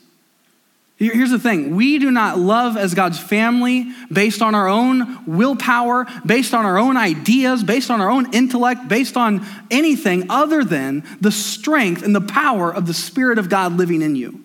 Here's 1.01 1.31
the 1.31 1.39
thing 1.39 1.75
we 1.75 1.97
do 1.97 2.11
not 2.11 2.37
love 2.37 2.77
as 2.77 2.93
God's 2.93 3.17
family 3.17 3.91
based 4.11 4.43
on 4.43 4.53
our 4.53 4.67
own 4.67 5.25
willpower, 5.25 6.05
based 6.23 6.53
on 6.53 6.63
our 6.63 6.77
own 6.77 6.95
ideas, 6.95 7.63
based 7.63 7.89
on 7.89 8.01
our 8.01 8.11
own 8.11 8.31
intellect, 8.35 8.87
based 8.87 9.17
on 9.17 9.43
anything 9.71 10.29
other 10.29 10.63
than 10.63 11.03
the 11.19 11.31
strength 11.31 12.03
and 12.03 12.15
the 12.15 12.21
power 12.21 12.71
of 12.71 12.85
the 12.85 12.93
Spirit 12.93 13.39
of 13.39 13.49
God 13.49 13.73
living 13.77 14.03
in 14.03 14.15
you. 14.15 14.43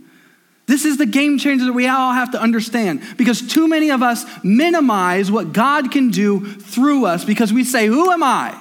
This 0.64 0.86
is 0.86 0.96
the 0.96 1.04
game 1.04 1.36
changer 1.36 1.66
that 1.66 1.74
we 1.74 1.88
all 1.88 2.14
have 2.14 2.32
to 2.32 2.40
understand 2.40 3.02
because 3.18 3.46
too 3.46 3.68
many 3.68 3.90
of 3.90 4.02
us 4.02 4.24
minimize 4.42 5.30
what 5.30 5.52
God 5.52 5.92
can 5.92 6.10
do 6.10 6.40
through 6.40 7.04
us 7.04 7.22
because 7.22 7.52
we 7.52 7.64
say, 7.64 7.86
Who 7.86 8.10
am 8.10 8.22
I? 8.22 8.58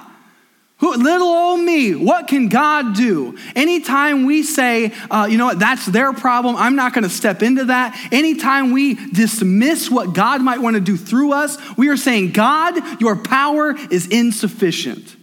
Who, 0.79 0.93
little 0.93 1.27
old 1.27 1.61
me, 1.61 1.95
what 1.95 2.27
can 2.27 2.49
God 2.49 2.95
do? 2.95 3.37
Anytime 3.55 4.25
we 4.25 4.43
say, 4.43 4.91
uh, 5.09 5.25
you 5.29 5.37
know 5.37 5.45
what, 5.45 5.59
that's 5.59 5.85
their 5.85 6.11
problem, 6.11 6.57
I'm 6.57 6.75
not 6.75 6.93
going 6.93 7.05
to 7.05 7.09
step 7.09 7.41
into 7.41 7.65
that. 7.65 7.97
Anytime 8.11 8.71
we 8.71 8.95
dismiss 9.11 9.89
what 9.89 10.13
God 10.13 10.41
might 10.41 10.59
want 10.59 10.73
to 10.73 10.81
do 10.81 10.97
through 10.97 11.31
us, 11.31 11.57
we 11.77 11.87
are 11.87 11.95
saying, 11.95 12.31
God, 12.31 13.01
your 13.01 13.15
power 13.15 13.75
is 13.89 14.07
insufficient. 14.07 15.15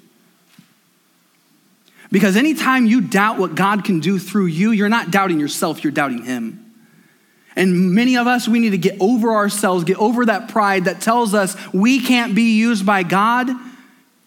Because 2.11 2.37
anytime 2.37 2.87
you 2.87 3.03
doubt 3.03 3.39
what 3.39 3.55
God 3.55 3.85
can 3.85 4.01
do 4.01 4.19
through 4.19 4.47
you, 4.47 4.71
you're 4.71 4.89
not 4.89 5.11
doubting 5.11 5.39
yourself, 5.39 5.85
you're 5.85 5.93
doubting 5.93 6.25
Him. 6.25 6.73
And 7.57 7.95
many 7.95 8.17
of 8.17 8.27
us, 8.27 8.49
we 8.49 8.59
need 8.59 8.71
to 8.71 8.79
get 8.79 8.99
over 9.01 9.33
ourselves, 9.33 9.85
get 9.85 9.99
over 9.99 10.25
that 10.27 10.49
pride 10.49 10.87
that 10.87 11.03
tells 11.03 11.35
us 11.35 11.55
we 11.75 12.01
can't 12.01 12.35
be 12.35 12.57
used 12.57 12.87
by 12.87 13.03
God 13.03 13.51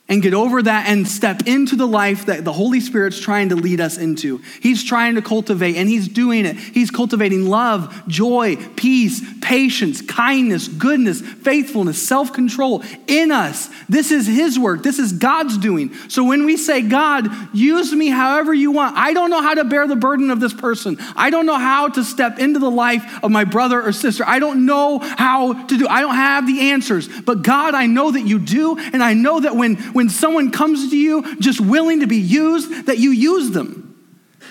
and 0.08 0.22
get 0.22 0.36
over 0.36 0.62
that 0.62 0.88
and 0.88 1.08
step 1.08 1.48
into 1.48 1.76
the 1.76 1.88
life 1.88 2.28
that 2.28 2.46
the 2.46 2.54
Holy 2.54 2.80
Spirit's 2.80 3.20
trying 3.20 3.50
to 3.50 3.56
lead 3.56 3.82
us 3.82 3.98
into. 3.98 4.40
He's 4.62 4.84
trying 4.84 5.16
to 5.16 5.22
cultivate, 5.22 5.78
and 5.78 5.90
He's 5.90 6.08
doing 6.08 6.46
it. 6.46 6.56
He's 6.58 6.92
cultivating 6.92 7.48
love, 7.48 8.08
joy, 8.08 8.56
peace, 8.76 9.24
patience, 9.42 10.04
kindness, 10.04 10.68
goodness, 10.68 11.22
faithfulness, 11.22 12.08
self 12.08 12.34
control 12.34 12.84
in 13.08 13.32
us. 13.32 13.68
This 13.90 14.12
is 14.12 14.28
His 14.28 14.60
work. 14.60 14.84
This 14.84 15.00
is 15.00 15.12
God's 15.12 15.58
doing. 15.58 15.92
So 16.08 16.24
when 16.24 16.46
we 16.46 16.56
say, 16.56 16.84
God, 16.84 17.28
use 17.52 17.92
me 17.92 18.10
however 18.10 18.54
you 18.54 18.72
want, 18.72 18.96
I 18.96 19.12
don't 19.14 19.32
know 19.32 19.42
how 19.42 19.56
to 19.56 19.64
bear 19.64 19.88
the 19.88 19.96
burden 19.96 20.30
of 20.30 20.40
this 20.40 20.54
person. 20.54 20.98
I 21.16 21.32
don't 21.32 21.48
know 21.48 21.58
how 21.58 21.90
to 21.90 22.04
step 22.04 22.38
into 22.38 22.60
the 22.60 22.70
life 22.70 23.24
of 23.24 23.32
my 23.32 23.44
brother 23.44 23.82
or 23.82 23.92
sister. 23.92 24.24
I 24.28 24.38
don't 24.38 24.68
know 24.68 25.00
how 25.00 25.66
to 25.66 25.78
do. 25.80 25.88
I 25.88 26.02
don't 26.02 26.16
have 26.16 26.46
the 26.46 26.70
answers. 26.70 27.08
But 27.22 27.42
God, 27.42 27.74
I 27.74 27.88
know 27.88 28.12
that 28.12 28.22
you 28.22 28.38
do, 28.38 28.78
and 28.78 29.02
I 29.02 29.16
know 29.16 29.40
that 29.40 29.56
when 29.56 29.95
when 29.96 30.10
someone 30.10 30.52
comes 30.52 30.90
to 30.90 30.98
you 30.98 31.38
just 31.38 31.62
willing 31.62 32.02
to 32.02 32.06
be 32.06 32.18
used, 32.18 32.88
that 32.88 32.98
you 32.98 33.12
use 33.12 33.52
them. 33.52 33.96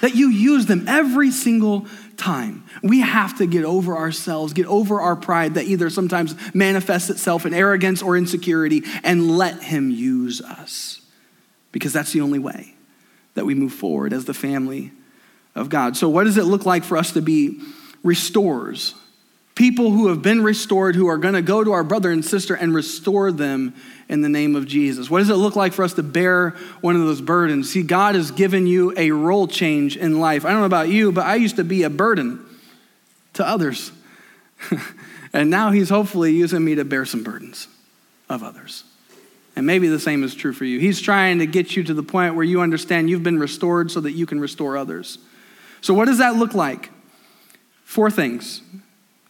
That 0.00 0.14
you 0.14 0.30
use 0.30 0.64
them 0.64 0.88
every 0.88 1.30
single 1.30 1.87
time. 2.16 2.64
We 2.83 3.02
have 3.02 3.37
to 3.37 3.46
get 3.46 3.66
over 3.66 3.94
ourselves, 3.94 4.54
get 4.54 4.64
over 4.64 5.02
our 5.02 5.14
pride 5.14 5.57
that 5.57 5.66
either 5.66 5.90
sometimes 5.90 6.35
manifests 6.54 7.11
itself 7.11 7.44
in 7.44 7.52
arrogance 7.52 8.00
or 8.00 8.16
insecurity, 8.16 8.85
and 9.02 9.37
let 9.37 9.62
Him 9.62 9.90
use 9.90 10.40
us. 10.40 11.02
Because 11.72 11.92
that's 11.92 12.12
the 12.12 12.22
only 12.22 12.38
way 12.38 12.74
that 13.35 13.44
we 13.44 13.54
move 13.54 13.74
forward 13.74 14.14
as 14.14 14.24
the 14.24 14.33
family 14.33 14.92
of 15.54 15.68
God. 15.68 15.94
So, 15.94 16.09
what 16.09 16.24
does 16.24 16.38
it 16.38 16.44
look 16.44 16.64
like 16.64 16.85
for 16.85 16.96
us 16.96 17.12
to 17.12 17.20
be 17.20 17.61
restorers? 18.02 18.94
People 19.54 19.90
who 19.90 20.09
have 20.09 20.22
been 20.22 20.42
restored, 20.42 20.96
who 20.96 21.07
are 21.07 21.18
going 21.18 21.35
to 21.35 21.42
go 21.42 21.62
to 21.62 21.72
our 21.72 21.85
brother 21.85 22.11
and 22.11 22.24
sister 22.24 22.54
and 22.54 22.74
restore 22.74 23.30
them 23.30 23.74
in 24.08 24.20
the 24.20 24.28
name 24.28 24.54
of 24.54 24.66
Jesus. 24.66 25.08
What 25.08 25.20
does 25.20 25.30
it 25.30 25.34
look 25.34 25.56
like 25.56 25.72
for 25.72 25.84
us 25.84 25.94
to 25.94 26.02
bear 26.02 26.50
one 26.80 26.96
of 26.96 27.02
those 27.02 27.20
burdens? 27.20 27.70
See, 27.70 27.82
God 27.82 28.14
has 28.14 28.30
given 28.30 28.66
you 28.66 28.92
a 28.96 29.10
role 29.10 29.46
change 29.46 29.96
in 29.96 30.20
life. 30.20 30.44
I 30.44 30.50
don't 30.50 30.60
know 30.60 30.66
about 30.66 30.88
you, 30.88 31.12
but 31.12 31.26
I 31.26 31.36
used 31.36 31.56
to 31.56 31.64
be 31.64 31.82
a 31.82 31.90
burden 31.90 32.44
to 33.34 33.46
others. 33.46 33.92
and 35.32 35.50
now 35.50 35.70
He's 35.70 35.88
hopefully 35.88 36.32
using 36.32 36.64
me 36.64 36.74
to 36.74 36.84
bear 36.84 37.04
some 37.04 37.22
burdens 37.22 37.68
of 38.28 38.42
others. 38.42 38.84
And 39.56 39.66
maybe 39.66 39.88
the 39.88 40.00
same 40.00 40.24
is 40.24 40.34
true 40.34 40.52
for 40.52 40.64
you. 40.64 40.80
He's 40.80 41.00
trying 41.00 41.38
to 41.38 41.46
get 41.46 41.76
you 41.76 41.84
to 41.84 41.94
the 41.94 42.02
point 42.02 42.34
where 42.34 42.44
you 42.44 42.60
understand 42.60 43.08
you've 43.08 43.22
been 43.22 43.38
restored 43.38 43.90
so 43.90 44.00
that 44.00 44.12
you 44.12 44.26
can 44.26 44.40
restore 44.40 44.76
others. 44.76 45.18
So, 45.80 45.94
what 45.94 46.06
does 46.06 46.18
that 46.18 46.36
look 46.36 46.54
like? 46.54 46.90
Four 47.84 48.10
things. 48.10 48.62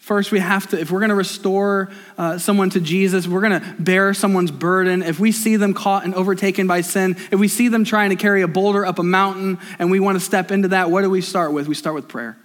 First, 0.04 0.32
we 0.32 0.38
have 0.38 0.68
to, 0.68 0.78
if 0.78 0.90
we're 0.90 0.98
going 0.98 1.08
to 1.08 1.14
restore 1.14 1.90
uh, 2.18 2.36
someone 2.36 2.68
to 2.68 2.80
Jesus, 2.80 3.26
we're 3.26 3.40
going 3.40 3.58
to 3.58 3.74
bear 3.78 4.12
someone's 4.12 4.50
burden. 4.50 5.02
If 5.02 5.18
we 5.18 5.32
see 5.32 5.56
them 5.56 5.72
caught 5.72 6.04
and 6.04 6.14
overtaken 6.14 6.66
by 6.66 6.82
sin, 6.82 7.16
if 7.32 7.40
we 7.40 7.48
see 7.48 7.68
them 7.68 7.84
trying 7.84 8.10
to 8.10 8.16
carry 8.16 8.42
a 8.42 8.46
boulder 8.46 8.84
up 8.84 8.98
a 8.98 9.02
mountain 9.02 9.58
and 9.78 9.90
we 9.90 10.00
want 10.00 10.16
to 10.16 10.20
step 10.20 10.50
into 10.50 10.68
that, 10.68 10.90
what 10.90 11.00
do 11.00 11.08
we 11.08 11.22
start 11.22 11.54
with? 11.54 11.68
We 11.68 11.74
start 11.74 11.94
with 11.94 12.06
prayer. 12.06 12.36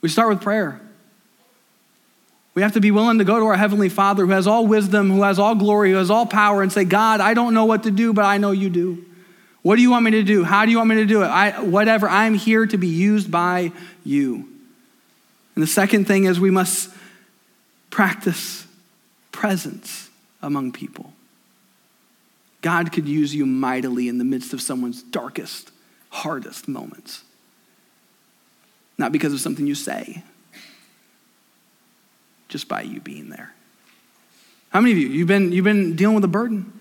We 0.00 0.08
start 0.08 0.30
with 0.30 0.40
prayer. 0.40 0.80
We 2.54 2.62
have 2.62 2.72
to 2.72 2.80
be 2.80 2.90
willing 2.90 3.18
to 3.18 3.24
go 3.24 3.38
to 3.38 3.46
our 3.46 3.56
Heavenly 3.56 3.88
Father 3.88 4.26
who 4.26 4.32
has 4.32 4.48
all 4.48 4.66
wisdom, 4.66 5.12
who 5.12 5.22
has 5.22 5.38
all 5.38 5.54
glory, 5.54 5.92
who 5.92 5.98
has 5.98 6.10
all 6.10 6.26
power, 6.26 6.60
and 6.60 6.72
say, 6.72 6.84
God, 6.84 7.20
I 7.20 7.34
don't 7.34 7.54
know 7.54 7.66
what 7.66 7.84
to 7.84 7.92
do, 7.92 8.12
but 8.12 8.24
I 8.24 8.38
know 8.38 8.50
you 8.50 8.68
do. 8.68 9.04
What 9.62 9.76
do 9.76 9.82
you 9.82 9.92
want 9.92 10.06
me 10.06 10.10
to 10.10 10.24
do? 10.24 10.42
How 10.42 10.64
do 10.64 10.72
you 10.72 10.78
want 10.78 10.90
me 10.90 10.96
to 10.96 11.06
do 11.06 11.22
it? 11.22 11.26
I, 11.26 11.62
whatever, 11.62 12.08
I'm 12.08 12.34
here 12.34 12.66
to 12.66 12.76
be 12.76 12.88
used 12.88 13.30
by 13.30 13.70
you. 14.02 14.48
And 15.54 15.62
the 15.62 15.68
second 15.68 16.06
thing 16.06 16.24
is 16.24 16.40
we 16.40 16.50
must 16.50 16.90
practice 17.90 18.66
presence 19.30 20.10
among 20.42 20.72
people. 20.72 21.12
God 22.60 22.92
could 22.92 23.06
use 23.06 23.34
you 23.34 23.46
mightily 23.46 24.08
in 24.08 24.18
the 24.18 24.24
midst 24.24 24.52
of 24.52 24.62
someone's 24.62 25.02
darkest, 25.02 25.70
hardest 26.10 26.66
moments. 26.66 27.22
Not 28.96 29.12
because 29.12 29.32
of 29.32 29.40
something 29.40 29.66
you 29.66 29.74
say, 29.74 30.22
just 32.48 32.68
by 32.68 32.82
you 32.82 33.00
being 33.00 33.28
there. 33.28 33.52
How 34.70 34.80
many 34.80 34.92
of 34.92 34.98
you, 34.98 35.08
you've 35.08 35.28
been, 35.28 35.52
you've 35.52 35.64
been 35.64 35.94
dealing 35.94 36.14
with 36.14 36.24
a 36.24 36.28
burden? 36.28 36.72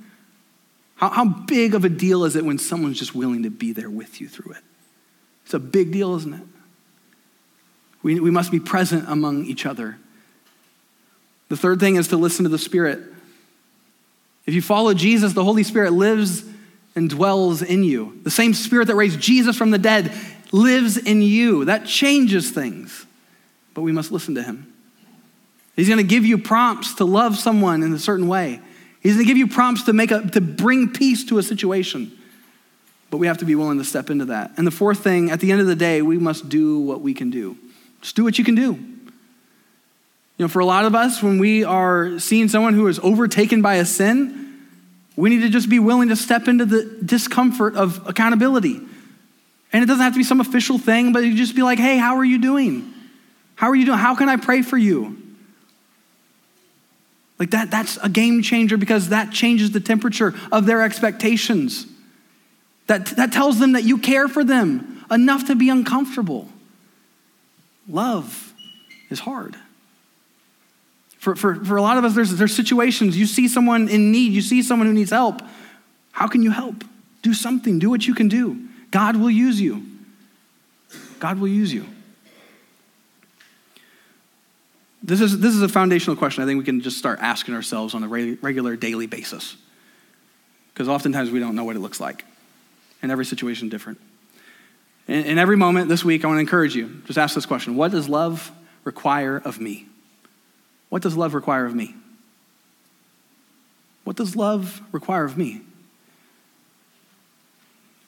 How, 0.96 1.10
how 1.10 1.26
big 1.26 1.76
of 1.76 1.84
a 1.84 1.90
deal 1.90 2.24
is 2.24 2.36
it 2.36 2.46
when 2.46 2.58
someone's 2.58 2.98
just 2.98 3.14
willing 3.14 3.44
to 3.44 3.50
be 3.50 3.72
there 3.72 3.90
with 3.90 4.22
you 4.22 4.28
through 4.28 4.54
it? 4.54 4.64
It's 5.44 5.54
a 5.54 5.60
big 5.60 5.92
deal, 5.92 6.16
isn't 6.16 6.34
it? 6.34 6.48
We, 8.04 8.20
we 8.20 8.30
must 8.30 8.52
be 8.52 8.60
present 8.60 9.06
among 9.08 9.46
each 9.46 9.66
other. 9.66 9.98
The 11.50 11.58
third 11.58 11.80
thing 11.80 11.96
is 11.96 12.10
to 12.10 12.18
listen 12.18 12.44
to 12.44 12.50
the 12.50 12.58
Spirit. 12.58 13.00
If 14.46 14.54
you 14.54 14.62
follow 14.62 14.94
Jesus, 14.94 15.34
the 15.34 15.44
Holy 15.44 15.64
Spirit 15.64 15.94
lives 15.94 16.44
and 16.96 17.10
dwells 17.10 17.62
in 17.62 17.84
you. 17.84 18.20
The 18.24 18.32
same 18.32 18.54
Spirit 18.54 18.88
that 18.88 18.96
raised 18.96 19.20
Jesus 19.20 19.58
from 19.58 19.72
the 19.72 19.78
dead 19.78 20.12
lives 20.52 20.98
in 20.98 21.22
you. 21.22 21.66
That 21.66 21.86
changes 21.86 22.52
things, 22.52 23.06
but 23.74 23.82
we 23.82 23.92
must 23.92 24.12
listen 24.12 24.36
to 24.36 24.44
Him. 24.44 24.72
He's 25.76 25.88
going 25.88 25.98
to 25.98 26.04
give 26.04 26.26
you 26.26 26.38
prompts 26.38 26.96
to 26.96 27.06
love 27.06 27.38
someone 27.38 27.82
in 27.82 27.94
a 27.94 28.00
certain 28.00 28.28
way. 28.28 28.60
He's 29.02 29.16
going 29.16 29.26
to 29.26 29.28
give 29.28 29.38
you 29.38 29.48
prompts 29.48 29.84
to 29.84 29.94
make 29.94 30.12
a, 30.12 30.22
to 30.30 30.42
bring 30.42 30.90
peace 30.90 31.26
to 31.26 31.38
a 31.40 31.44
situation. 31.44 32.18
But 33.10 33.18
we 33.18 33.28
have 33.28 33.40
to 33.40 33.46
be 33.46 33.56
willing 33.56 33.78
to 33.78 33.84
step 33.84 34.10
into 34.10 34.26
that. 34.26 34.52
And 34.58 34.66
the 34.68 34.72
fourth 34.72 35.00
thing, 35.00 35.30
at 35.32 35.40
the 35.40 35.52
end 35.52 35.62
of 35.62 35.68
the 35.68 35.76
day, 35.76 36.02
we 36.02 36.18
must 36.18 36.50
do 36.50 36.80
what 36.80 37.02
we 37.02 37.14
can 37.14 37.30
do. 37.30 37.58
Just 38.04 38.18
do 38.18 38.24
what 38.24 38.38
you 38.38 38.44
can 38.44 38.54
do. 38.54 38.74
You 40.38 40.46
know, 40.46 40.48
for 40.48 40.60
a 40.60 40.66
lot 40.66 40.84
of 40.84 40.94
us, 40.94 41.24
when 41.24 41.40
we 41.40 41.64
are 41.64 42.20
seeing 42.20 42.50
someone 42.50 42.74
who 42.74 42.88
is 42.88 43.00
overtaken 43.00 43.62
by 43.62 43.76
a 43.76 43.86
sin, 43.86 44.68
we 45.16 45.30
need 45.30 45.42
to 45.42 45.50
just 45.50 45.70
be 45.70 45.80
willing 45.80 46.10
to 46.10 46.16
step 46.16 46.50
into 46.50 46.66
the 46.66 47.00
discomfort 47.04 47.76
of 47.76 48.06
accountability. 48.08 48.82
And 49.72 49.84
it 49.84 49.86
doesn't 49.86 50.04
have 50.04 50.14
to 50.14 50.20
be 50.20 50.24
some 50.24 50.42
official 50.42 50.78
thing, 50.78 51.14
but 51.14 51.24
you 51.24 51.34
just 51.34 51.56
be 51.56 51.64
like, 51.64 51.80
hey, 51.80 51.98
how 51.98 52.18
are 52.18 52.26
you 52.26 52.40
doing? 52.40 52.94
How 53.56 53.70
are 53.70 53.76
you 53.76 53.86
doing? 53.86 53.98
How 53.98 54.16
can 54.16 54.28
I 54.28 54.36
pray 54.36 54.64
for 54.64 54.78
you? 54.78 55.18
Like 57.40 57.52
that, 57.52 57.72
that's 57.72 57.98
a 57.98 58.10
game 58.10 58.42
changer 58.42 58.76
because 58.76 59.10
that 59.10 59.32
changes 59.32 59.72
the 59.72 59.80
temperature 59.80 60.34
of 60.52 60.66
their 60.66 60.82
expectations. 60.82 61.86
That, 62.88 63.06
that 63.16 63.32
tells 63.32 63.60
them 63.60 63.74
that 63.74 63.84
you 63.84 63.98
care 63.98 64.28
for 64.28 64.44
them 64.44 65.06
enough 65.10 65.48
to 65.48 65.56
be 65.56 65.70
uncomfortable. 65.70 66.50
Love 67.88 68.54
is 69.10 69.20
hard. 69.20 69.56
For, 71.18 71.36
for, 71.36 71.56
for 71.64 71.78
a 71.78 71.82
lot 71.82 71.98
of 71.98 72.04
us, 72.04 72.16
there's, 72.16 72.32
there's 72.32 72.56
situations, 72.56 73.18
you 73.18 73.26
see 73.26 73.48
someone 73.48 73.88
in 73.88 74.12
need, 74.12 74.34
you 74.34 74.42
see 74.42 74.62
someone 74.62 74.88
who 74.88 74.94
needs 74.94 75.12
help. 75.12 75.42
How 76.12 76.28
can 76.28 76.44
you 76.44 76.52
help? 76.52 76.84
Do 77.22 77.34
something, 77.34 77.80
do 77.80 77.90
what 77.90 78.06
you 78.06 78.14
can 78.14 78.28
do. 78.28 78.68
God 78.92 79.16
will 79.16 79.32
use 79.32 79.60
you. 79.62 79.86
God 81.20 81.40
will 81.40 81.48
use 81.48 81.74
you. 81.74 81.86
This 85.02 85.20
is, 85.20 85.40
this 85.40 85.54
is 85.54 85.62
a 85.62 85.70
foundational 85.70 86.16
question 86.16 86.44
I 86.44 86.46
think 86.46 86.58
we 86.58 86.64
can 86.64 86.82
just 86.82 86.98
start 86.98 87.20
asking 87.22 87.56
ourselves 87.56 87.94
on 87.94 88.04
a 88.04 88.08
regular 88.08 88.76
daily 88.76 89.08
basis. 89.08 89.58
Because 90.74 90.88
oftentimes 90.88 91.30
we 91.30 91.40
don't 91.40 91.56
know 91.56 91.64
what 91.64 91.76
it 91.76 91.80
looks 91.80 92.00
like, 92.00 92.26
and 93.02 93.12
every 93.12 93.26
situation 93.26 93.68
is 93.68 93.72
different. 93.72 94.00
In, 95.08 95.26
in 95.26 95.38
every 95.38 95.58
moment 95.58 95.90
this 95.90 96.04
week, 96.04 96.24
I 96.24 96.28
want 96.28 96.38
to 96.38 96.42
encourage 96.42 96.76
you 96.76 97.02
just 97.06 97.18
ask 97.18 97.36
this 97.36 97.46
question 97.46 97.76
What 97.76 97.92
does 97.92 98.08
love 98.10 98.52
require 98.84 99.38
of 99.38 99.60
me? 99.60 99.88
What 100.90 101.02
does 101.02 101.18
love 101.18 101.34
require 101.34 101.66
of 101.66 101.74
me? 101.74 101.96
What 104.04 104.16
does 104.16 104.36
love 104.36 104.82
require 104.92 105.24
of 105.24 105.38
me? 105.38 105.62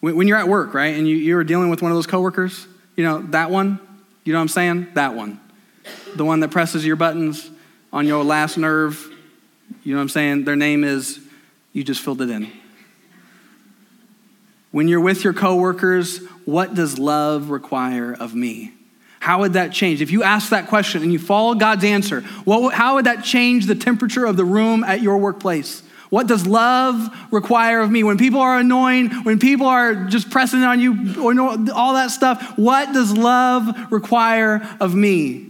When, 0.01 0.15
when 0.15 0.27
you're 0.27 0.37
at 0.37 0.47
work, 0.47 0.73
right, 0.73 0.93
and 0.95 1.07
you, 1.07 1.15
you're 1.15 1.43
dealing 1.43 1.69
with 1.69 1.81
one 1.81 1.91
of 1.91 1.97
those 1.97 2.07
coworkers, 2.07 2.67
you 2.95 3.03
know, 3.03 3.21
that 3.21 3.49
one, 3.49 3.79
you 4.23 4.33
know 4.33 4.39
what 4.39 4.43
I'm 4.43 4.47
saying? 4.49 4.87
That 4.93 5.15
one. 5.15 5.39
The 6.15 6.25
one 6.25 6.39
that 6.41 6.51
presses 6.51 6.85
your 6.85 6.95
buttons 6.95 7.49
on 7.91 8.07
your 8.07 8.23
last 8.23 8.57
nerve, 8.57 9.11
you 9.83 9.93
know 9.93 9.97
what 9.97 10.03
I'm 10.03 10.09
saying? 10.09 10.45
Their 10.45 10.55
name 10.55 10.83
is, 10.83 11.19
you 11.73 11.83
just 11.83 12.01
filled 12.01 12.21
it 12.21 12.29
in. 12.29 12.51
When 14.71 14.87
you're 14.87 15.01
with 15.01 15.23
your 15.23 15.33
coworkers, 15.33 16.19
what 16.45 16.73
does 16.73 16.97
love 16.97 17.49
require 17.49 18.13
of 18.13 18.33
me? 18.33 18.71
How 19.19 19.39
would 19.39 19.53
that 19.53 19.71
change? 19.71 20.01
If 20.01 20.11
you 20.11 20.21
ask 20.21 20.49
that 20.49 20.67
question 20.67 21.01
and 21.01 21.11
you 21.11 21.17
follow 21.17 21.55
God's 21.55 21.83
answer, 21.83 22.21
what, 22.43 22.73
how 22.73 22.95
would 22.95 23.05
that 23.05 23.23
change 23.23 23.65
the 23.65 23.75
temperature 23.75 24.25
of 24.25 24.37
the 24.37 24.45
room 24.45 24.83
at 24.83 25.01
your 25.01 25.17
workplace? 25.17 25.81
What 26.09 26.27
does 26.27 26.45
love 26.45 27.09
require 27.31 27.79
of 27.79 27.89
me? 27.89 28.03
When 28.03 28.17
people 28.17 28.39
are 28.39 28.59
annoying, 28.59 29.09
when 29.23 29.39
people 29.39 29.65
are 29.65 30.05
just 30.05 30.29
pressing 30.29 30.61
on 30.61 30.79
you, 30.79 31.21
or 31.21 31.37
all 31.73 31.95
that 31.95 32.11
stuff, 32.11 32.53
what 32.57 32.93
does 32.93 33.17
love 33.17 33.91
require 33.91 34.61
of 34.79 34.93
me? 34.93 35.44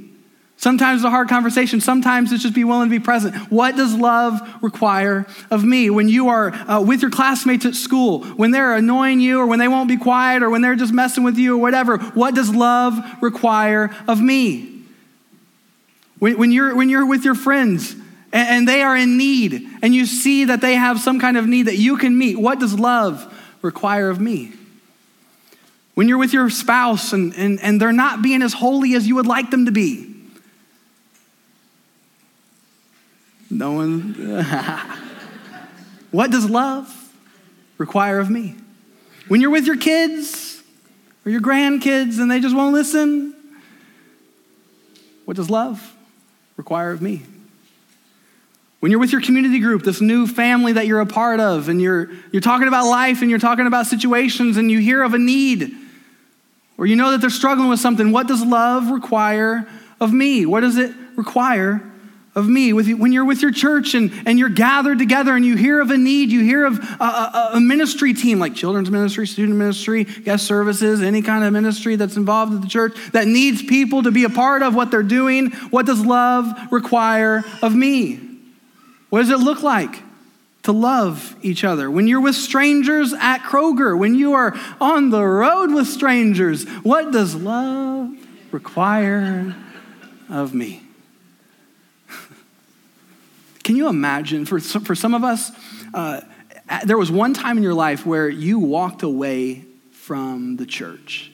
Sometimes 0.66 1.02
it's 1.02 1.06
a 1.06 1.12
hard 1.12 1.30
conversation. 1.30 1.80
Sometimes 1.80 2.32
it's 2.32 2.42
just 2.42 2.56
be 2.56 2.64
willing 2.64 2.90
to 2.90 3.00
be 3.00 3.00
present. 3.00 3.36
What 3.52 3.76
does 3.76 3.94
love 3.94 4.42
require 4.64 5.28
of 5.52 5.64
me? 5.64 5.92
When 5.92 6.10
you 6.10 6.30
are 6.30 6.52
uh, 6.52 6.82
with 6.82 7.04
your 7.04 7.12
classmates 7.12 7.68
at 7.68 7.76
school, 7.76 8.24
when 8.24 8.50
they're 8.50 8.74
annoying 8.74 9.20
you, 9.20 9.40
or 9.40 9.46
when 9.46 9.60
they 9.60 9.68
won't 9.68 9.88
be 9.88 9.98
quiet, 9.98 10.42
or 10.42 10.50
when 10.50 10.64
they're 10.64 10.76
just 10.76 10.92
messing 10.92 11.24
with 11.24 11.38
you, 11.38 11.54
or 11.54 11.58
whatever, 11.60 12.00
what 12.00 12.34
does 12.34 12.50
love 12.50 12.98
require 13.22 13.96
of 14.08 14.20
me? 14.20 14.82
When, 16.18 16.36
when 16.40 16.52
you're, 16.52 16.76
when 16.76 16.90
you're 16.90 17.06
with 17.06 17.26
your 17.26 17.36
friends 17.36 17.92
and, 18.34 18.50
and 18.50 18.68
they 18.68 18.82
are 18.82 18.98
in 18.98 19.20
need, 19.20 19.70
and 19.84 19.94
you 19.94 20.08
see 20.08 20.46
that 20.46 20.62
they 20.62 20.74
have 20.74 21.00
some 21.00 21.20
kind 21.20 21.38
of 21.38 21.46
need 21.46 21.68
that 21.68 21.78
you 21.78 21.96
can 21.96 22.18
meet, 22.18 22.40
what 22.40 22.60
does 22.60 22.74
love 22.74 23.32
require 23.62 24.10
of 24.10 24.20
me? 24.20 24.52
When 25.94 26.08
you're 26.08 26.18
with 26.18 26.34
your 26.34 26.50
spouse 26.50 27.14
and, 27.14 27.36
and, 27.36 27.60
and 27.62 27.80
they're 27.80 27.94
not 27.94 28.24
being 28.24 28.42
as 28.42 28.54
holy 28.54 28.96
as 28.96 29.08
you 29.08 29.14
would 29.14 29.28
like 29.28 29.52
them 29.52 29.68
to 29.68 29.72
be, 29.72 30.15
No 33.56 33.72
one. 33.72 34.14
what 36.12 36.30
does 36.30 36.50
love 36.50 37.14
require 37.78 38.20
of 38.20 38.30
me? 38.30 38.56
When 39.30 39.40
you're 39.40 39.50
with 39.50 39.66
your 39.66 39.78
kids 39.78 40.62
or 41.26 41.32
your 41.32 41.40
grandkids 41.40 42.20
and 42.20 42.30
they 42.30 42.42
just 42.42 42.54
won't 42.54 42.74
listen, 42.74 43.34
what 45.24 45.38
does 45.38 45.50
love 45.50 45.96
require 46.58 46.92
of 46.92 47.02
me? 47.02 47.24
When 48.82 48.92
you're 48.92 49.00
with 49.00 49.14
your 49.14 49.22
community 49.22 49.60
group, 49.60 49.84
this 49.84 50.02
new 50.02 50.28
family 50.28 50.74
that 50.74 50.86
you're 50.86 51.00
a 51.00 51.06
part 51.06 51.40
of, 51.40 51.70
and 51.70 51.82
you're, 51.82 52.12
you're 52.34 52.42
talking 52.42 52.68
about 52.68 52.86
life 52.86 53.22
and 53.22 53.30
you're 53.30 53.40
talking 53.40 53.68
about 53.68 53.88
situations 53.88 54.58
and 54.58 54.70
you 54.70 54.80
hear 54.80 55.02
of 55.02 55.14
a 55.14 55.18
need, 55.18 55.74
or 56.78 56.86
you 56.86 56.98
know 56.98 57.12
that 57.12 57.22
they're 57.22 57.30
struggling 57.30 57.70
with 57.70 57.80
something, 57.80 58.12
what 58.12 58.28
does 58.28 58.46
love 58.46 58.92
require 58.92 59.66
of 60.02 60.12
me? 60.12 60.46
What 60.46 60.60
does 60.60 60.76
it 60.78 60.94
require 61.16 61.82
of 62.36 62.48
me. 62.48 62.74
With, 62.74 62.92
when 62.94 63.14
you're 63.14 63.26
with 63.26 63.42
your 63.42 63.52
church 63.52 63.94
and, 63.94 64.12
and 64.26 64.38
you're 64.38 64.50
gathered 64.50 65.00
together 65.00 65.36
and 65.36 65.46
you 65.46 65.56
hear 65.56 65.80
of 65.80 65.90
a 65.90 65.98
need, 65.98 66.32
you 66.32 66.42
hear 66.42 66.66
of 66.66 66.78
a, 66.80 67.04
a, 67.04 67.50
a, 67.54 67.60
ministry 67.62 68.14
team 68.14 68.40
like 68.40 68.56
children's 68.56 68.92
ministry, 68.92 69.26
student 69.26 69.58
ministry, 69.58 70.04
guest 70.04 70.46
services, 70.46 71.02
any 71.02 71.22
kind 71.22 71.46
of 71.46 71.54
ministry 71.54 71.96
that's 71.96 72.18
involved 72.18 72.54
in 72.54 72.60
the 72.60 72.68
church 72.68 72.94
that 73.14 73.28
needs 73.28 73.64
people 73.64 74.04
to 74.04 74.12
be 74.12 74.26
a 74.26 74.30
part 74.30 74.64
of 74.64 74.76
what 74.76 74.92
they're 74.92 75.02
doing. 75.02 75.52
What 75.70 75.86
does 75.86 76.06
love 76.06 76.52
require 76.72 77.44
of 77.62 77.74
me? 77.74 78.20
What 79.10 79.20
does 79.22 79.30
it 79.30 79.40
look 79.40 79.64
like? 79.64 80.04
To 80.64 80.72
love 80.72 81.36
each 81.42 81.64
other. 81.64 81.92
When 81.92 82.08
you're 82.08 82.22
with 82.22 82.36
strangers 82.36 83.14
at 83.14 83.44
Kroger, 83.44 83.98
when 83.98 84.16
you 84.16 84.34
are 84.34 84.58
on 84.82 85.12
the 85.12 85.24
road 85.24 85.72
with 85.72 85.88
strangers, 85.88 86.68
what 86.82 87.12
does 87.12 87.36
love 87.36 88.12
require 88.52 89.56
of 90.28 90.56
me? 90.56 90.85
Can 93.66 93.76
you 93.76 93.88
imagine, 93.90 94.46
for 94.46 94.60
some, 94.60 94.86
for 94.86 94.94
some 94.94 95.16
of 95.16 95.24
us, 95.24 95.52
uh, 95.92 96.22
there 96.84 97.00
was 97.00 97.10
one 97.10 97.34
time 97.34 97.58
in 97.58 97.64
your 97.64 97.74
life 97.74 98.06
where 98.06 98.30
you 98.30 98.60
walked 98.60 99.02
away 99.02 99.66
from 99.92 100.58
the 100.58 100.68
church. 100.68 101.32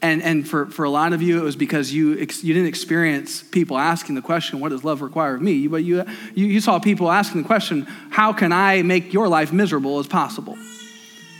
And, 0.00 0.22
and 0.22 0.48
for, 0.48 0.66
for 0.66 0.84
a 0.84 0.88
lot 0.88 1.12
of 1.12 1.20
you, 1.20 1.40
it 1.40 1.42
was 1.42 1.56
because 1.56 1.92
you, 1.92 2.16
ex, 2.16 2.44
you 2.44 2.54
didn't 2.54 2.68
experience 2.68 3.42
people 3.42 3.76
asking 3.76 4.14
the 4.14 4.22
question, 4.22 4.60
What 4.60 4.68
does 4.68 4.84
love 4.84 5.02
require 5.02 5.34
of 5.34 5.42
me? 5.42 5.66
But 5.66 5.82
you, 5.82 6.04
you, 6.36 6.46
you 6.46 6.60
saw 6.60 6.78
people 6.78 7.10
asking 7.10 7.42
the 7.42 7.46
question, 7.48 7.88
How 8.10 8.32
can 8.32 8.52
I 8.52 8.82
make 8.82 9.12
your 9.12 9.26
life 9.26 9.52
miserable 9.52 9.98
as 9.98 10.06
possible? 10.06 10.56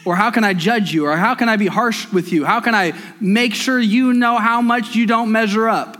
Or 0.05 0.17
how 0.17 0.33
can 0.33 0.43
I 0.43 0.53
judge 0.53 0.93
you? 0.93 1.07
Or 1.07 1.17
how 1.17 1.37
can 1.37 1.49
I 1.49 1.57
be 1.57 1.69
harsh 1.69 2.13
with 2.13 2.33
you? 2.33 2.45
How 2.45 2.61
can 2.61 2.75
I 2.75 2.93
make 3.21 3.55
sure 3.55 3.79
you 3.79 4.15
know 4.15 4.39
how 4.39 4.63
much 4.63 4.97
you 4.97 5.07
don't 5.07 5.31
measure 5.31 5.69
up? 5.69 6.00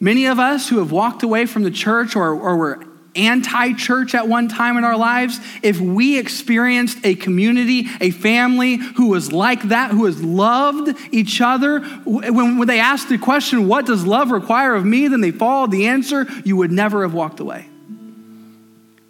Many 0.00 0.26
of 0.26 0.38
us 0.38 0.68
who 0.68 0.78
have 0.78 0.92
walked 0.92 1.22
away 1.22 1.46
from 1.46 1.62
the 1.62 1.70
church 1.70 2.16
or, 2.16 2.30
or 2.30 2.56
were 2.56 2.84
anti 3.16 3.72
church 3.74 4.14
at 4.14 4.28
one 4.28 4.48
time 4.48 4.76
in 4.76 4.84
our 4.84 4.96
lives, 4.96 5.38
if 5.62 5.80
we 5.80 6.18
experienced 6.18 6.98
a 7.04 7.14
community, 7.14 7.86
a 8.00 8.10
family 8.10 8.76
who 8.76 9.08
was 9.08 9.32
like 9.32 9.62
that, 9.64 9.92
who 9.92 10.04
has 10.04 10.22
loved 10.22 10.96
each 11.12 11.40
other, 11.40 11.80
when, 12.04 12.58
when 12.58 12.68
they 12.68 12.80
asked 12.80 13.08
the 13.08 13.18
question, 13.18 13.68
What 13.68 13.86
does 13.86 14.04
love 14.04 14.30
require 14.30 14.74
of 14.74 14.84
me? 14.84 15.08
then 15.08 15.20
they 15.20 15.30
followed 15.30 15.70
the 15.70 15.86
answer, 15.86 16.26
you 16.44 16.56
would 16.56 16.72
never 16.72 17.02
have 17.02 17.14
walked 17.14 17.40
away 17.40 17.68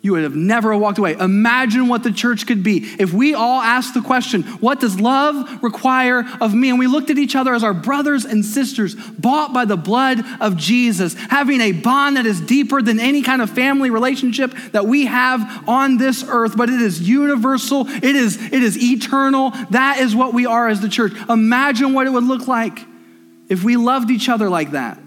you 0.04 0.12
would 0.12 0.22
have 0.22 0.36
never 0.36 0.76
walked 0.76 0.98
away. 0.98 1.14
Imagine 1.14 1.88
what 1.88 2.02
the 2.02 2.12
church 2.12 2.46
could 2.46 2.62
be 2.62 2.84
if 2.98 3.14
we 3.14 3.32
all 3.32 3.62
asked 3.62 3.94
the 3.94 4.02
question, 4.02 4.42
What 4.42 4.78
does 4.78 5.00
love 5.00 5.62
require 5.62 6.26
of 6.42 6.52
me? 6.52 6.68
And 6.68 6.78
we 6.78 6.86
looked 6.86 7.08
at 7.08 7.16
each 7.16 7.34
other 7.34 7.54
as 7.54 7.64
our 7.64 7.72
brothers 7.72 8.26
and 8.26 8.44
sisters, 8.44 8.94
bought 8.94 9.54
by 9.54 9.64
the 9.64 9.78
blood 9.78 10.22
of 10.42 10.58
Jesus, 10.58 11.14
having 11.14 11.62
a 11.62 11.72
bond 11.72 12.18
that 12.18 12.26
is 12.26 12.38
deeper 12.42 12.82
than 12.82 13.00
any 13.00 13.22
kind 13.22 13.40
of 13.40 13.48
family 13.48 13.88
relationship 13.88 14.52
that 14.72 14.84
we 14.84 15.06
have 15.06 15.66
on 15.66 15.96
this 15.96 16.22
earth, 16.28 16.54
but 16.54 16.68
it 16.68 16.82
is 16.82 17.00
universal, 17.00 17.88
it 17.88 18.04
is, 18.04 18.36
it 18.36 18.62
is 18.62 18.76
eternal. 18.76 19.52
That 19.70 20.00
is 20.00 20.14
what 20.14 20.34
we 20.34 20.44
are 20.44 20.68
as 20.68 20.82
the 20.82 20.90
church. 20.90 21.14
Imagine 21.30 21.94
what 21.94 22.06
it 22.06 22.10
would 22.10 22.24
look 22.24 22.46
like 22.46 22.78
if 23.48 23.64
we 23.64 23.78
loved 23.78 24.10
each 24.10 24.28
other 24.28 24.50
like 24.50 24.72
that. 24.72 24.98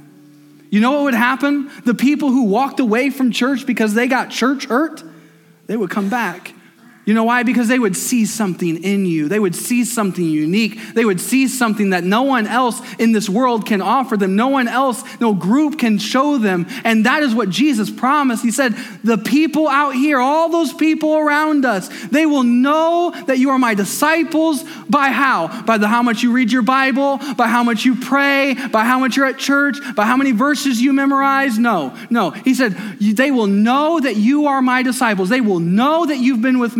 You 0.70 0.82
know 0.82 0.92
what 0.92 1.04
would 1.04 1.14
happen? 1.14 1.72
The 1.86 1.94
people 1.94 2.30
who 2.30 2.44
walked 2.44 2.80
away 2.80 3.10
from 3.10 3.32
church 3.32 3.66
because 3.66 3.94
they 3.94 4.08
got 4.08 4.30
church 4.30 4.66
hurt, 4.66 5.04
they 5.68 5.78
would 5.78 5.90
come 5.90 6.10
back 6.10 6.54
you 7.08 7.14
know 7.14 7.24
why? 7.24 7.44
Because 7.44 7.70
they 7.70 7.80
would 7.80 7.96
see 7.96 8.26
something 8.26 8.84
in 8.84 9.06
you. 9.06 9.30
They 9.30 9.40
would 9.40 9.56
see 9.56 9.86
something 9.86 10.26
unique. 10.26 10.94
They 10.94 11.06
would 11.06 11.22
see 11.22 11.48
something 11.48 11.92
that 11.92 12.04
no 12.04 12.24
one 12.24 12.46
else 12.46 12.82
in 13.00 13.14
this 13.14 13.30
world 13.30 13.66
can 13.66 13.82
offer 13.82 14.18
them. 14.18 14.36
No 14.36 14.50
one 14.50 14.68
else, 14.68 15.02
no 15.22 15.34
group 15.34 15.80
can 15.80 16.00
show 16.00 16.38
them. 16.38 16.68
And 16.84 17.06
that 17.06 17.24
is 17.24 17.34
what 17.34 17.50
Jesus 17.50 17.90
promised. 17.90 18.44
He 18.44 18.52
said, 18.52 18.74
The 19.06 19.18
people 19.18 19.70
out 19.70 19.92
here, 19.92 20.20
all 20.20 20.50
those 20.50 20.74
people 20.74 21.16
around 21.16 21.64
us, 21.64 21.88
they 22.10 22.26
will 22.26 22.44
know 22.44 23.14
that 23.28 23.40
you 23.40 23.52
are 23.52 23.58
my 23.58 23.74
disciples 23.74 24.66
by 24.90 25.08
how? 25.08 25.62
By 25.62 25.78
the 25.78 25.88
how 25.88 26.04
much 26.04 26.24
you 26.24 26.34
read 26.34 26.52
your 26.52 26.62
Bible, 26.62 27.20
by 27.38 27.48
how 27.48 27.64
much 27.64 27.86
you 27.86 27.96
pray, 27.96 28.54
by 28.74 28.84
how 28.84 29.00
much 29.00 29.16
you're 29.16 29.28
at 29.28 29.38
church, 29.38 29.78
by 29.96 30.04
how 30.04 30.18
many 30.18 30.34
verses 30.34 30.82
you 30.82 30.92
memorize. 30.92 31.58
No, 31.58 31.96
no. 32.10 32.32
He 32.32 32.54
said, 32.54 32.74
They 33.00 33.32
will 33.32 33.48
know 33.48 33.98
that 33.98 34.18
you 34.18 34.48
are 34.48 34.62
my 34.62 34.84
disciples. 34.84 35.30
They 35.30 35.40
will 35.40 35.62
know 35.62 36.06
that 36.06 36.18
you've 36.18 36.42
been 36.42 36.60
with 36.60 36.76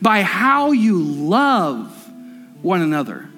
by 0.00 0.22
how 0.22 0.72
you 0.72 1.02
love 1.02 1.92
one 2.62 2.82
another. 2.82 3.28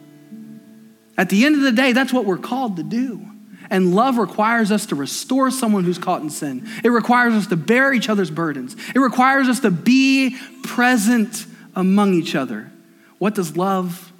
At 1.16 1.28
the 1.28 1.44
end 1.44 1.56
of 1.56 1.62
the 1.62 1.72
day, 1.72 1.92
that's 1.92 2.12
what 2.12 2.24
we're 2.24 2.38
called 2.38 2.76
to 2.76 2.82
do. 2.82 3.26
And 3.68 3.94
love 3.94 4.16
requires 4.16 4.72
us 4.72 4.86
to 4.86 4.96
restore 4.96 5.50
someone 5.50 5.84
who's 5.84 5.98
caught 5.98 6.22
in 6.22 6.30
sin. 6.30 6.66
It 6.82 6.88
requires 6.88 7.34
us 7.34 7.46
to 7.48 7.56
bear 7.56 7.92
each 7.92 8.08
other's 8.08 8.30
burdens. 8.30 8.74
It 8.94 8.98
requires 8.98 9.48
us 9.48 9.60
to 9.60 9.70
be 9.70 10.36
present 10.64 11.46
among 11.76 12.14
each 12.14 12.34
other. 12.34 12.70
What 13.18 13.34
does 13.34 13.56
love 13.56 14.12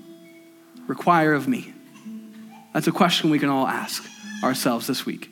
require 0.86 1.32
of 1.32 1.48
me? 1.48 1.72
That's 2.72 2.86
a 2.86 2.92
question 2.92 3.30
we 3.30 3.38
can 3.38 3.48
all 3.48 3.66
ask 3.66 4.04
ourselves 4.44 4.86
this 4.86 5.04
week 5.04 5.30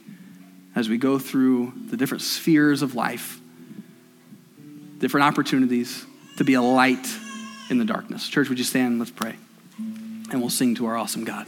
as 0.74 0.88
we 0.88 0.98
go 0.98 1.18
through 1.18 1.72
the 1.88 1.96
different 1.96 2.22
spheres 2.22 2.82
of 2.82 2.94
life, 2.94 3.40
different 4.98 5.26
opportunities, 5.26 6.04
to 6.38 6.44
be 6.44 6.55
a 6.55 6.62
light 6.62 7.07
in 7.68 7.79
the 7.79 7.85
darkness. 7.85 8.29
Church, 8.29 8.48
would 8.48 8.59
you 8.59 8.64
stand? 8.64 8.98
Let's 8.98 9.11
pray. 9.11 9.35
And 10.31 10.40
we'll 10.40 10.51
sing 10.51 10.77
to 10.77 10.87
our 10.87 10.96
awesome 10.96 11.24
God. 11.24 11.46